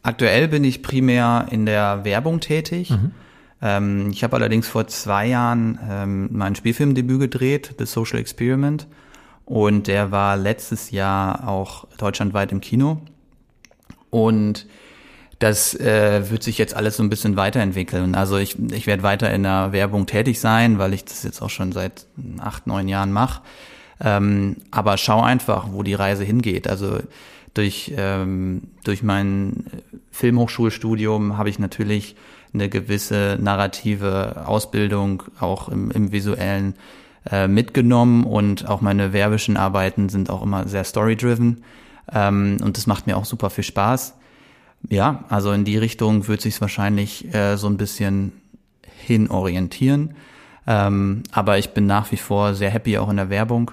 Aktuell 0.03 0.49
bin 0.49 0.63
ich 0.63 0.83
primär 0.83 1.47
in 1.49 1.65
der 1.65 2.03
Werbung 2.03 2.41
tätig. 2.41 2.91
Mhm. 2.91 3.11
Ähm, 3.61 4.09
ich 4.11 4.23
habe 4.23 4.35
allerdings 4.35 4.67
vor 4.67 4.85
zwei 4.87 5.27
Jahren 5.27 5.79
ähm, 5.89 6.29
mein 6.31 6.55
Spielfilmdebüt 6.55 7.19
gedreht, 7.19 7.75
The 7.79 7.85
Social 7.85 8.19
Experiment. 8.19 8.87
Und 9.45 9.87
der 9.87 10.11
war 10.11 10.37
letztes 10.37 10.91
Jahr 10.91 11.47
auch 11.47 11.87
deutschlandweit 11.97 12.51
im 12.51 12.61
Kino. 12.61 13.01
Und 14.09 14.67
das 15.39 15.73
äh, 15.75 16.29
wird 16.29 16.43
sich 16.43 16.57
jetzt 16.57 16.75
alles 16.75 16.97
so 16.97 17.03
ein 17.03 17.09
bisschen 17.09 17.35
weiterentwickeln. 17.35 18.15
Also 18.15 18.37
ich, 18.37 18.57
ich 18.71 18.87
werde 18.87 19.03
weiter 19.03 19.33
in 19.33 19.43
der 19.43 19.71
Werbung 19.71 20.05
tätig 20.05 20.39
sein, 20.39 20.79
weil 20.79 20.93
ich 20.93 21.03
das 21.03 21.23
jetzt 21.23 21.41
auch 21.41 21.49
schon 21.49 21.71
seit 21.71 22.05
acht, 22.39 22.67
neun 22.67 22.87
Jahren 22.87 23.11
mache. 23.11 23.41
Ähm, 24.01 24.57
aber 24.71 24.97
schau 24.97 25.21
einfach, 25.21 25.67
wo 25.71 25.83
die 25.83 25.93
Reise 25.93 26.23
hingeht. 26.23 26.67
Also 26.67 26.99
durch, 27.53 27.93
ähm, 27.97 28.63
durch 28.83 29.03
mein 29.03 29.65
Filmhochschulstudium 30.13 31.37
habe 31.37 31.49
ich 31.49 31.59
natürlich 31.59 32.15
eine 32.53 32.69
gewisse 32.69 33.37
narrative 33.41 34.43
Ausbildung 34.45 35.23
auch 35.39 35.69
im, 35.69 35.89
im 35.89 36.11
visuellen 36.11 36.75
äh, 37.29 37.47
mitgenommen 37.47 38.23
und 38.23 38.69
auch 38.69 38.79
meine 38.79 39.11
werbischen 39.11 39.57
Arbeiten 39.57 40.09
sind 40.09 40.29
auch 40.29 40.43
immer 40.43 40.67
sehr 40.67 40.83
story-driven 40.83 41.63
ähm, 42.13 42.57
und 42.63 42.77
das 42.77 42.85
macht 42.85 43.07
mir 43.07 43.17
auch 43.17 43.25
super 43.25 43.49
viel 43.49 43.63
Spaß. 43.63 44.13
Ja, 44.89 45.23
also 45.29 45.51
in 45.51 45.65
die 45.65 45.77
Richtung 45.77 46.27
wird 46.27 46.41
sich 46.41 46.61
wahrscheinlich 46.61 47.33
äh, 47.33 47.57
so 47.57 47.67
ein 47.67 47.77
bisschen 47.77 48.33
hin 49.05 49.31
orientieren. 49.31 50.15
Ähm, 50.67 51.23
aber 51.31 51.57
ich 51.57 51.71
bin 51.71 51.87
nach 51.87 52.11
wie 52.11 52.17
vor 52.17 52.53
sehr 52.53 52.69
happy 52.69 52.97
auch 52.97 53.09
in 53.09 53.17
der 53.17 53.29
Werbung 53.29 53.71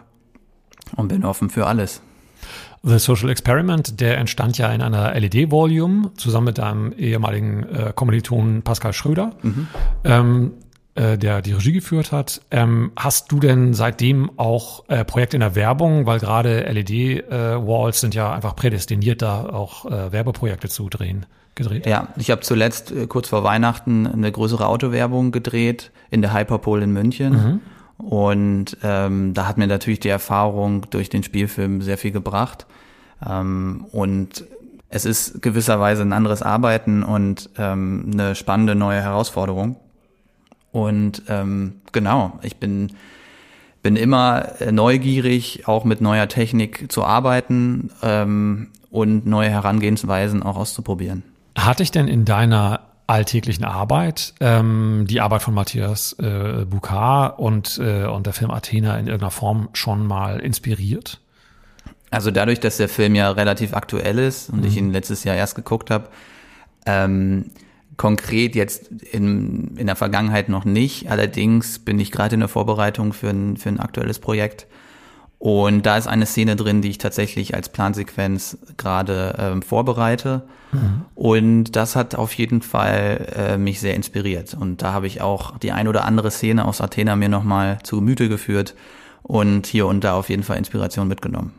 und 0.96 1.08
bin 1.08 1.24
offen 1.24 1.50
für 1.50 1.66
alles. 1.66 2.00
The 2.82 2.98
Social 2.98 3.28
Experiment, 3.28 4.00
der 4.00 4.18
entstand 4.18 4.56
ja 4.58 4.72
in 4.72 4.80
einer 4.80 5.14
LED-Volume 5.14 6.12
zusammen 6.16 6.46
mit 6.46 6.58
deinem 6.58 6.92
ehemaligen 6.92 7.64
äh, 7.64 7.92
Kommilitonen 7.94 8.62
Pascal 8.62 8.92
Schröder. 8.92 9.32
Mhm. 9.42 9.66
Ähm, 10.04 10.52
äh, 10.96 11.16
der 11.16 11.40
die 11.40 11.52
Regie 11.52 11.72
geführt 11.72 12.10
hat. 12.10 12.40
Ähm, 12.50 12.90
hast 12.96 13.30
du 13.30 13.38
denn 13.38 13.74
seitdem 13.74 14.30
auch 14.38 14.88
äh, 14.88 15.04
Projekte 15.04 15.36
in 15.36 15.40
der 15.40 15.54
Werbung, 15.54 16.04
weil 16.04 16.18
gerade 16.18 16.62
LED-Walls 16.62 17.96
äh, 17.96 18.00
sind 18.00 18.14
ja 18.16 18.32
einfach 18.32 18.56
prädestiniert, 18.56 19.22
da 19.22 19.44
auch 19.44 19.86
äh, 19.86 20.10
Werbeprojekte 20.10 20.68
zu 20.68 20.88
drehen? 20.88 21.26
Gedreht? 21.54 21.86
Ja, 21.86 22.08
ich 22.16 22.30
habe 22.30 22.40
zuletzt 22.40 22.90
äh, 22.90 23.06
kurz 23.06 23.28
vor 23.28 23.44
Weihnachten 23.44 24.06
eine 24.06 24.32
größere 24.32 24.66
Autowerbung 24.66 25.30
gedreht 25.30 25.92
in 26.10 26.22
der 26.22 26.34
Hyperpole 26.34 26.82
in 26.82 26.92
München. 26.92 27.32
Mhm. 27.32 27.60
Und 28.02 28.76
ähm, 28.82 29.34
da 29.34 29.46
hat 29.46 29.58
mir 29.58 29.66
natürlich 29.66 30.00
die 30.00 30.08
Erfahrung 30.08 30.86
durch 30.90 31.08
den 31.10 31.22
Spielfilm 31.22 31.82
sehr 31.82 31.98
viel 31.98 32.10
gebracht. 32.10 32.66
Ähm, 33.26 33.86
und 33.92 34.44
es 34.88 35.04
ist 35.04 35.42
gewisserweise 35.42 36.02
ein 36.02 36.12
anderes 36.12 36.42
Arbeiten 36.42 37.02
und 37.02 37.50
ähm, 37.58 38.10
eine 38.12 38.34
spannende 38.34 38.74
neue 38.74 39.00
Herausforderung. 39.00 39.76
Und 40.72 41.22
ähm, 41.28 41.80
genau, 41.92 42.38
ich 42.42 42.56
bin 42.56 42.92
bin 43.82 43.96
immer 43.96 44.48
neugierig, 44.70 45.66
auch 45.66 45.84
mit 45.84 46.00
neuer 46.00 46.28
Technik 46.28 46.92
zu 46.92 47.04
arbeiten 47.04 47.90
ähm, 48.02 48.68
und 48.90 49.26
neue 49.26 49.48
Herangehensweisen 49.48 50.42
auch 50.42 50.56
auszuprobieren. 50.56 51.22
Hatte 51.56 51.82
ich 51.82 51.90
denn 51.90 52.08
in 52.08 52.24
deiner 52.24 52.80
alltäglichen 53.10 53.64
Arbeit, 53.64 54.34
ähm, 54.40 55.04
die 55.08 55.20
Arbeit 55.20 55.42
von 55.42 55.52
Matthias 55.52 56.12
äh, 56.20 56.64
Bukar 56.64 57.40
und, 57.40 57.78
äh, 57.82 58.06
und 58.06 58.24
der 58.24 58.32
Film 58.32 58.52
Athena 58.52 58.96
in 58.98 59.06
irgendeiner 59.06 59.32
Form 59.32 59.68
schon 59.72 60.06
mal 60.06 60.38
inspiriert? 60.38 61.20
Also 62.10 62.30
dadurch, 62.30 62.60
dass 62.60 62.76
der 62.76 62.88
Film 62.88 63.16
ja 63.16 63.30
relativ 63.30 63.74
aktuell 63.74 64.18
ist 64.18 64.50
und 64.50 64.60
mhm. 64.60 64.66
ich 64.66 64.76
ihn 64.76 64.92
letztes 64.92 65.24
Jahr 65.24 65.36
erst 65.36 65.56
geguckt 65.56 65.90
habe, 65.90 66.08
ähm, 66.86 67.50
konkret 67.96 68.54
jetzt 68.54 68.86
in, 68.86 69.76
in 69.76 69.86
der 69.86 69.96
Vergangenheit 69.96 70.48
noch 70.48 70.64
nicht. 70.64 71.10
Allerdings 71.10 71.80
bin 71.80 71.98
ich 71.98 72.12
gerade 72.12 72.34
in 72.34 72.40
der 72.40 72.48
Vorbereitung 72.48 73.12
für 73.12 73.30
ein, 73.30 73.56
für 73.56 73.68
ein 73.68 73.80
aktuelles 73.80 74.20
Projekt. 74.20 74.68
Und 75.40 75.86
da 75.86 75.96
ist 75.96 76.06
eine 76.06 76.26
Szene 76.26 76.54
drin, 76.54 76.82
die 76.82 76.90
ich 76.90 76.98
tatsächlich 76.98 77.54
als 77.54 77.70
Plansequenz 77.70 78.58
gerade 78.76 79.34
ähm, 79.38 79.62
vorbereite. 79.62 80.42
Mhm. 80.70 81.06
Und 81.14 81.76
das 81.76 81.96
hat 81.96 82.14
auf 82.14 82.34
jeden 82.34 82.60
Fall 82.60 83.26
äh, 83.34 83.56
mich 83.56 83.80
sehr 83.80 83.94
inspiriert. 83.94 84.52
Und 84.52 84.82
da 84.82 84.92
habe 84.92 85.06
ich 85.06 85.22
auch 85.22 85.56
die 85.56 85.72
ein 85.72 85.88
oder 85.88 86.04
andere 86.04 86.30
Szene 86.30 86.66
aus 86.66 86.82
Athena 86.82 87.16
mir 87.16 87.30
nochmal 87.30 87.78
zu 87.82 87.96
Gemüte 87.96 88.28
geführt 88.28 88.74
und 89.22 89.66
hier 89.66 89.86
und 89.86 90.04
da 90.04 90.12
auf 90.12 90.28
jeden 90.28 90.42
Fall 90.42 90.58
Inspiration 90.58 91.08
mitgenommen. 91.08 91.54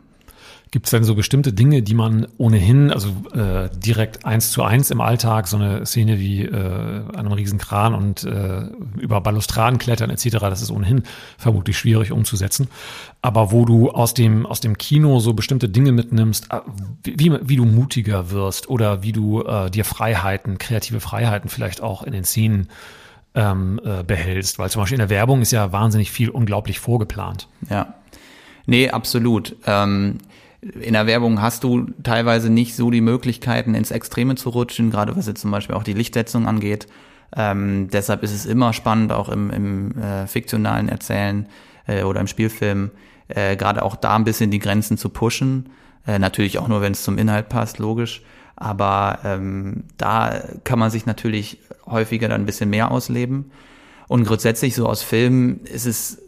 Gibt 0.72 0.86
es 0.86 0.90
denn 0.90 1.04
so 1.04 1.14
bestimmte 1.14 1.52
Dinge, 1.52 1.82
die 1.82 1.92
man 1.92 2.26
ohnehin, 2.38 2.90
also 2.90 3.10
äh, 3.34 3.68
direkt 3.76 4.24
eins 4.24 4.50
zu 4.52 4.62
eins 4.62 4.90
im 4.90 5.02
Alltag, 5.02 5.46
so 5.46 5.58
eine 5.58 5.84
Szene 5.84 6.18
wie 6.18 6.46
äh, 6.46 7.02
einem 7.14 7.32
riesen 7.32 7.58
Kran 7.58 7.94
und 7.94 8.24
äh, 8.24 8.62
über 8.98 9.20
Balustraden 9.20 9.78
klettern 9.78 10.08
etc., 10.08 10.30
das 10.40 10.62
ist 10.62 10.70
ohnehin 10.70 11.02
vermutlich 11.36 11.76
schwierig 11.76 12.10
umzusetzen. 12.10 12.68
Aber 13.20 13.52
wo 13.52 13.66
du 13.66 13.90
aus 13.90 14.14
dem, 14.14 14.46
aus 14.46 14.60
dem 14.60 14.78
Kino 14.78 15.20
so 15.20 15.34
bestimmte 15.34 15.68
Dinge 15.68 15.92
mitnimmst, 15.92 16.50
äh, 16.50 16.60
wie, 17.04 17.38
wie 17.42 17.56
du 17.56 17.66
mutiger 17.66 18.30
wirst 18.30 18.70
oder 18.70 19.02
wie 19.02 19.12
du 19.12 19.42
äh, 19.42 19.70
dir 19.70 19.84
Freiheiten, 19.84 20.56
kreative 20.56 21.00
Freiheiten 21.00 21.50
vielleicht 21.50 21.82
auch 21.82 22.02
in 22.02 22.12
den 22.12 22.24
Szenen 22.24 22.68
ähm, 23.34 23.78
äh, 23.84 24.04
behältst. 24.04 24.58
Weil 24.58 24.70
zum 24.70 24.80
Beispiel 24.80 24.96
in 24.96 25.06
der 25.06 25.10
Werbung 25.10 25.42
ist 25.42 25.52
ja 25.52 25.70
wahnsinnig 25.70 26.10
viel 26.10 26.30
unglaublich 26.30 26.80
vorgeplant. 26.80 27.46
Ja. 27.68 27.92
Nee, 28.64 28.88
absolut. 28.88 29.54
Ähm 29.66 30.16
in 30.62 30.92
der 30.92 31.06
Werbung 31.06 31.42
hast 31.42 31.64
du 31.64 31.86
teilweise 32.02 32.48
nicht 32.48 32.76
so 32.76 32.90
die 32.90 33.00
Möglichkeiten, 33.00 33.74
ins 33.74 33.90
Extreme 33.90 34.36
zu 34.36 34.50
rutschen, 34.50 34.90
gerade 34.90 35.16
was 35.16 35.26
jetzt 35.26 35.40
zum 35.40 35.50
Beispiel 35.50 35.74
auch 35.74 35.82
die 35.82 35.92
Lichtsetzung 35.92 36.46
angeht. 36.46 36.86
Ähm, 37.34 37.88
deshalb 37.90 38.22
ist 38.22 38.32
es 38.32 38.46
immer 38.46 38.72
spannend, 38.72 39.10
auch 39.10 39.28
im, 39.28 39.50
im 39.50 39.98
äh, 39.98 40.26
fiktionalen 40.26 40.88
Erzählen 40.88 41.46
äh, 41.86 42.04
oder 42.04 42.20
im 42.20 42.26
Spielfilm, 42.28 42.90
äh, 43.28 43.56
gerade 43.56 43.82
auch 43.82 43.96
da 43.96 44.14
ein 44.14 44.24
bisschen 44.24 44.50
die 44.50 44.60
Grenzen 44.60 44.98
zu 44.98 45.08
pushen. 45.08 45.70
Äh, 46.06 46.18
natürlich 46.18 46.58
auch 46.58 46.68
nur, 46.68 46.80
wenn 46.80 46.92
es 46.92 47.02
zum 47.02 47.18
Inhalt 47.18 47.48
passt, 47.48 47.78
logisch. 47.78 48.22
Aber 48.54 49.18
ähm, 49.24 49.84
da 49.96 50.42
kann 50.62 50.78
man 50.78 50.90
sich 50.90 51.06
natürlich 51.06 51.58
häufiger 51.86 52.28
dann 52.28 52.42
ein 52.42 52.46
bisschen 52.46 52.70
mehr 52.70 52.90
ausleben. 52.92 53.50
Und 54.06 54.26
grundsätzlich 54.26 54.74
so 54.74 54.86
aus 54.86 55.02
Filmen 55.02 55.64
ist 55.64 55.86
es 55.86 56.21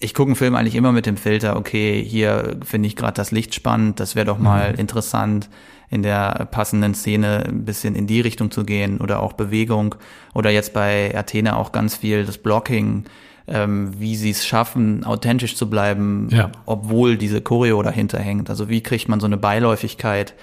ich 0.00 0.14
gucke 0.14 0.28
einen 0.28 0.36
Film 0.36 0.54
eigentlich 0.54 0.76
immer 0.76 0.92
mit 0.92 1.06
dem 1.06 1.16
Filter, 1.16 1.56
okay, 1.56 2.02
hier 2.02 2.56
finde 2.64 2.86
ich 2.86 2.96
gerade 2.96 3.14
das 3.14 3.30
Licht 3.30 3.54
spannend, 3.54 3.98
das 4.00 4.14
wäre 4.14 4.26
doch 4.26 4.38
mal 4.38 4.72
mhm. 4.72 4.78
interessant, 4.78 5.48
in 5.90 6.02
der 6.02 6.46
passenden 6.50 6.94
Szene 6.94 7.44
ein 7.48 7.64
bisschen 7.64 7.94
in 7.94 8.06
die 8.06 8.20
Richtung 8.20 8.50
zu 8.50 8.64
gehen 8.64 9.00
oder 9.00 9.22
auch 9.22 9.32
Bewegung 9.32 9.94
oder 10.34 10.50
jetzt 10.50 10.74
bei 10.74 11.16
Athena 11.16 11.56
auch 11.56 11.72
ganz 11.72 11.96
viel 11.96 12.26
das 12.26 12.38
Blocking, 12.38 13.04
ähm, 13.46 13.98
wie 13.98 14.14
sie 14.14 14.30
es 14.30 14.46
schaffen, 14.46 15.04
authentisch 15.04 15.56
zu 15.56 15.70
bleiben, 15.70 16.28
ja. 16.30 16.52
obwohl 16.66 17.16
diese 17.16 17.40
Choreo 17.40 17.82
dahinter 17.82 18.18
hängt. 18.18 18.50
Also 18.50 18.68
wie 18.68 18.82
kriegt 18.82 19.08
man 19.08 19.18
so 19.18 19.26
eine 19.26 19.38
Beiläufigkeit 19.38 20.34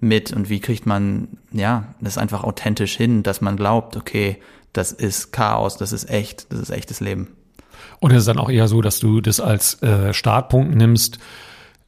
mit 0.00 0.32
und 0.32 0.48
wie 0.48 0.60
kriegt 0.60 0.84
man, 0.84 1.28
ja, 1.52 1.94
das 2.00 2.18
einfach 2.18 2.42
authentisch 2.42 2.96
hin, 2.96 3.22
dass 3.22 3.40
man 3.40 3.56
glaubt, 3.56 3.96
okay, 3.96 4.38
das 4.72 4.92
ist 4.92 5.32
Chaos, 5.32 5.76
das 5.76 5.92
ist 5.92 6.10
echt, 6.10 6.52
das 6.52 6.58
ist 6.58 6.70
echtes 6.70 7.00
Leben. 7.00 7.28
Und 8.00 8.12
es 8.12 8.18
ist 8.18 8.28
dann 8.28 8.38
auch 8.38 8.50
eher 8.50 8.68
so, 8.68 8.80
dass 8.80 9.00
du 9.00 9.20
das 9.20 9.40
als 9.40 9.82
äh, 9.82 10.12
Startpunkt 10.12 10.74
nimmst, 10.74 11.18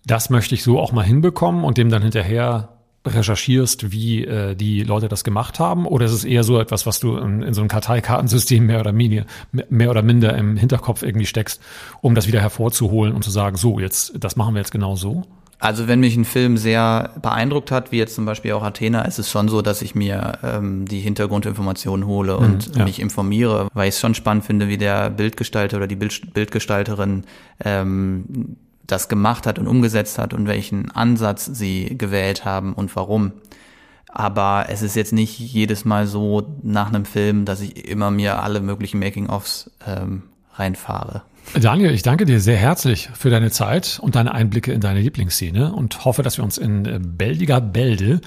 das 0.06 0.30
möchte 0.30 0.54
ich 0.54 0.62
so 0.62 0.80
auch 0.80 0.92
mal 0.92 1.04
hinbekommen 1.04 1.64
und 1.64 1.78
dem 1.78 1.90
dann 1.90 2.02
hinterher 2.02 2.70
recherchierst, 3.06 3.92
wie 3.92 4.24
äh, 4.24 4.54
die 4.54 4.82
Leute 4.82 5.08
das 5.08 5.24
gemacht 5.24 5.58
haben? 5.58 5.86
Oder 5.86 6.06
ist 6.06 6.12
es 6.12 6.24
eher 6.24 6.44
so 6.44 6.60
etwas, 6.60 6.84
was 6.84 7.00
du 7.00 7.16
in, 7.16 7.42
in 7.42 7.54
so 7.54 7.62
einem 7.62 7.68
Karteikartensystem 7.68 8.66
mehr 8.66 8.80
oder, 8.80 8.92
minder, 8.92 9.24
mehr 9.70 9.90
oder 9.90 10.02
minder 10.02 10.36
im 10.36 10.56
Hinterkopf 10.56 11.02
irgendwie 11.02 11.26
steckst, 11.26 11.62
um 12.02 12.14
das 12.14 12.26
wieder 12.26 12.40
hervorzuholen 12.40 13.14
und 13.14 13.24
zu 13.24 13.30
sagen, 13.30 13.56
so, 13.56 13.78
jetzt, 13.80 14.12
das 14.18 14.36
machen 14.36 14.54
wir 14.54 14.60
jetzt 14.60 14.72
genau 14.72 14.96
so? 14.96 15.22
Also 15.60 15.86
wenn 15.88 16.00
mich 16.00 16.16
ein 16.16 16.24
Film 16.24 16.56
sehr 16.56 17.10
beeindruckt 17.20 17.70
hat, 17.70 17.92
wie 17.92 17.98
jetzt 17.98 18.14
zum 18.14 18.24
Beispiel 18.24 18.52
auch 18.52 18.62
Athena, 18.62 19.02
ist 19.02 19.18
es 19.18 19.30
schon 19.30 19.48
so, 19.48 19.60
dass 19.60 19.82
ich 19.82 19.94
mir 19.94 20.38
ähm, 20.42 20.86
die 20.86 21.00
Hintergrundinformationen 21.00 22.06
hole 22.06 22.38
und 22.38 22.72
mhm, 22.72 22.78
ja. 22.78 22.84
mich 22.84 22.98
informiere, 22.98 23.68
weil 23.74 23.88
ich 23.88 23.94
es 23.94 24.00
schon 24.00 24.14
spannend 24.14 24.46
finde, 24.46 24.68
wie 24.68 24.78
der 24.78 25.10
Bildgestalter 25.10 25.76
oder 25.76 25.86
die 25.86 25.96
Bild 25.96 26.32
Bildgestalterin 26.32 27.24
ähm, 27.62 28.56
das 28.86 29.08
gemacht 29.08 29.46
hat 29.46 29.58
und 29.58 29.66
umgesetzt 29.68 30.18
hat 30.18 30.32
und 30.32 30.46
welchen 30.46 30.90
Ansatz 30.90 31.44
sie 31.44 31.96
gewählt 31.96 32.46
haben 32.46 32.72
und 32.72 32.96
warum. 32.96 33.32
Aber 34.08 34.66
es 34.68 34.82
ist 34.82 34.96
jetzt 34.96 35.12
nicht 35.12 35.38
jedes 35.38 35.84
Mal 35.84 36.06
so 36.06 36.48
nach 36.62 36.88
einem 36.88 37.04
Film, 37.04 37.44
dass 37.44 37.60
ich 37.60 37.88
immer 37.88 38.10
mir 38.10 38.42
alle 38.42 38.60
möglichen 38.60 38.98
Making-ofs 38.98 39.70
ähm, 39.86 40.22
reinfahre. 40.54 41.22
Daniel, 41.60 41.92
ich 41.92 42.02
danke 42.02 42.26
dir 42.26 42.40
sehr 42.40 42.56
herzlich 42.56 43.10
für 43.12 43.28
deine 43.28 43.50
Zeit 43.50 43.98
und 44.00 44.14
deine 44.14 44.32
Einblicke 44.32 44.72
in 44.72 44.80
deine 44.80 45.00
Lieblingsszene 45.00 45.72
und 45.72 46.04
hoffe, 46.04 46.22
dass 46.22 46.36
wir 46.36 46.44
uns 46.44 46.58
in 46.58 46.84
äh, 46.84 47.00
bäldiger 47.02 47.60
Bälde 47.60 48.20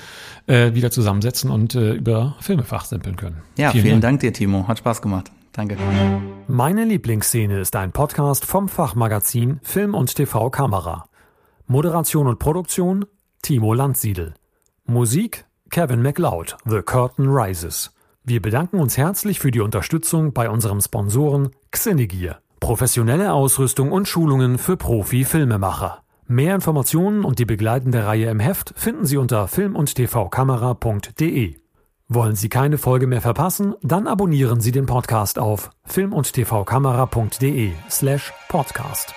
äh, 0.45 0.73
wieder 0.73 0.91
zusammensetzen 0.91 1.49
und 1.49 1.73
äh, 1.75 1.93
über 1.93 2.35
Filme 2.41 2.63
fachsimpeln 2.63 3.15
können. 3.15 3.41
Ja, 3.57 3.71
vielen, 3.71 3.83
vielen 3.83 4.01
Dank. 4.01 4.19
Dank 4.19 4.21
dir, 4.21 4.33
Timo. 4.33 4.67
Hat 4.67 4.79
Spaß 4.79 5.01
gemacht. 5.01 5.31
Danke. 5.53 5.77
Meine 6.47 6.83
Lieblingsszene 6.83 7.59
ist 7.59 7.75
ein 7.75 7.91
Podcast 7.91 8.43
vom 8.43 8.67
Fachmagazin 8.67 9.59
Film 9.63 9.93
und 9.93 10.13
TV 10.13 10.49
Kamera. 10.49 11.05
Moderation 11.67 12.27
und 12.27 12.39
Produktion 12.39 13.05
Timo 13.41 13.73
Landsiedel. 13.73 14.33
Musik 14.85 15.45
Kevin 15.69 16.01
MacLeod, 16.01 16.57
The 16.65 16.81
Curtain 16.81 17.29
Rises. 17.29 17.91
Wir 18.23 18.41
bedanken 18.41 18.79
uns 18.79 18.97
herzlich 18.97 19.39
für 19.39 19.51
die 19.51 19.59
Unterstützung 19.59 20.33
bei 20.33 20.49
unserem 20.49 20.81
Sponsoren 20.81 21.49
Xenegear. 21.71 22.42
Professionelle 22.63 23.33
Ausrüstung 23.33 23.91
und 23.91 24.07
Schulungen 24.07 24.57
für 24.57 24.77
Profi-Filmemacher. 24.77 26.01
Mehr 26.27 26.55
Informationen 26.55 27.25
und 27.25 27.37
die 27.39 27.45
begleitende 27.45 28.05
Reihe 28.05 28.29
im 28.29 28.39
Heft 28.39 28.73
finden 28.77 29.05
Sie 29.05 29.17
unter 29.17 29.49
film- 29.49 29.75
und 29.75 29.93
tvkamera.de. 29.93 31.57
Wollen 32.07 32.35
Sie 32.37 32.47
keine 32.47 32.77
Folge 32.77 33.05
mehr 33.05 33.19
verpassen? 33.19 33.75
Dann 33.81 34.07
abonnieren 34.07 34.61
Sie 34.61 34.71
den 34.71 34.85
Podcast 34.85 35.39
auf 35.39 35.71
film- 35.83 36.13
und 36.13 36.31
tvkamera.de 36.31 37.73
slash 37.89 38.31
podcast. 38.47 39.13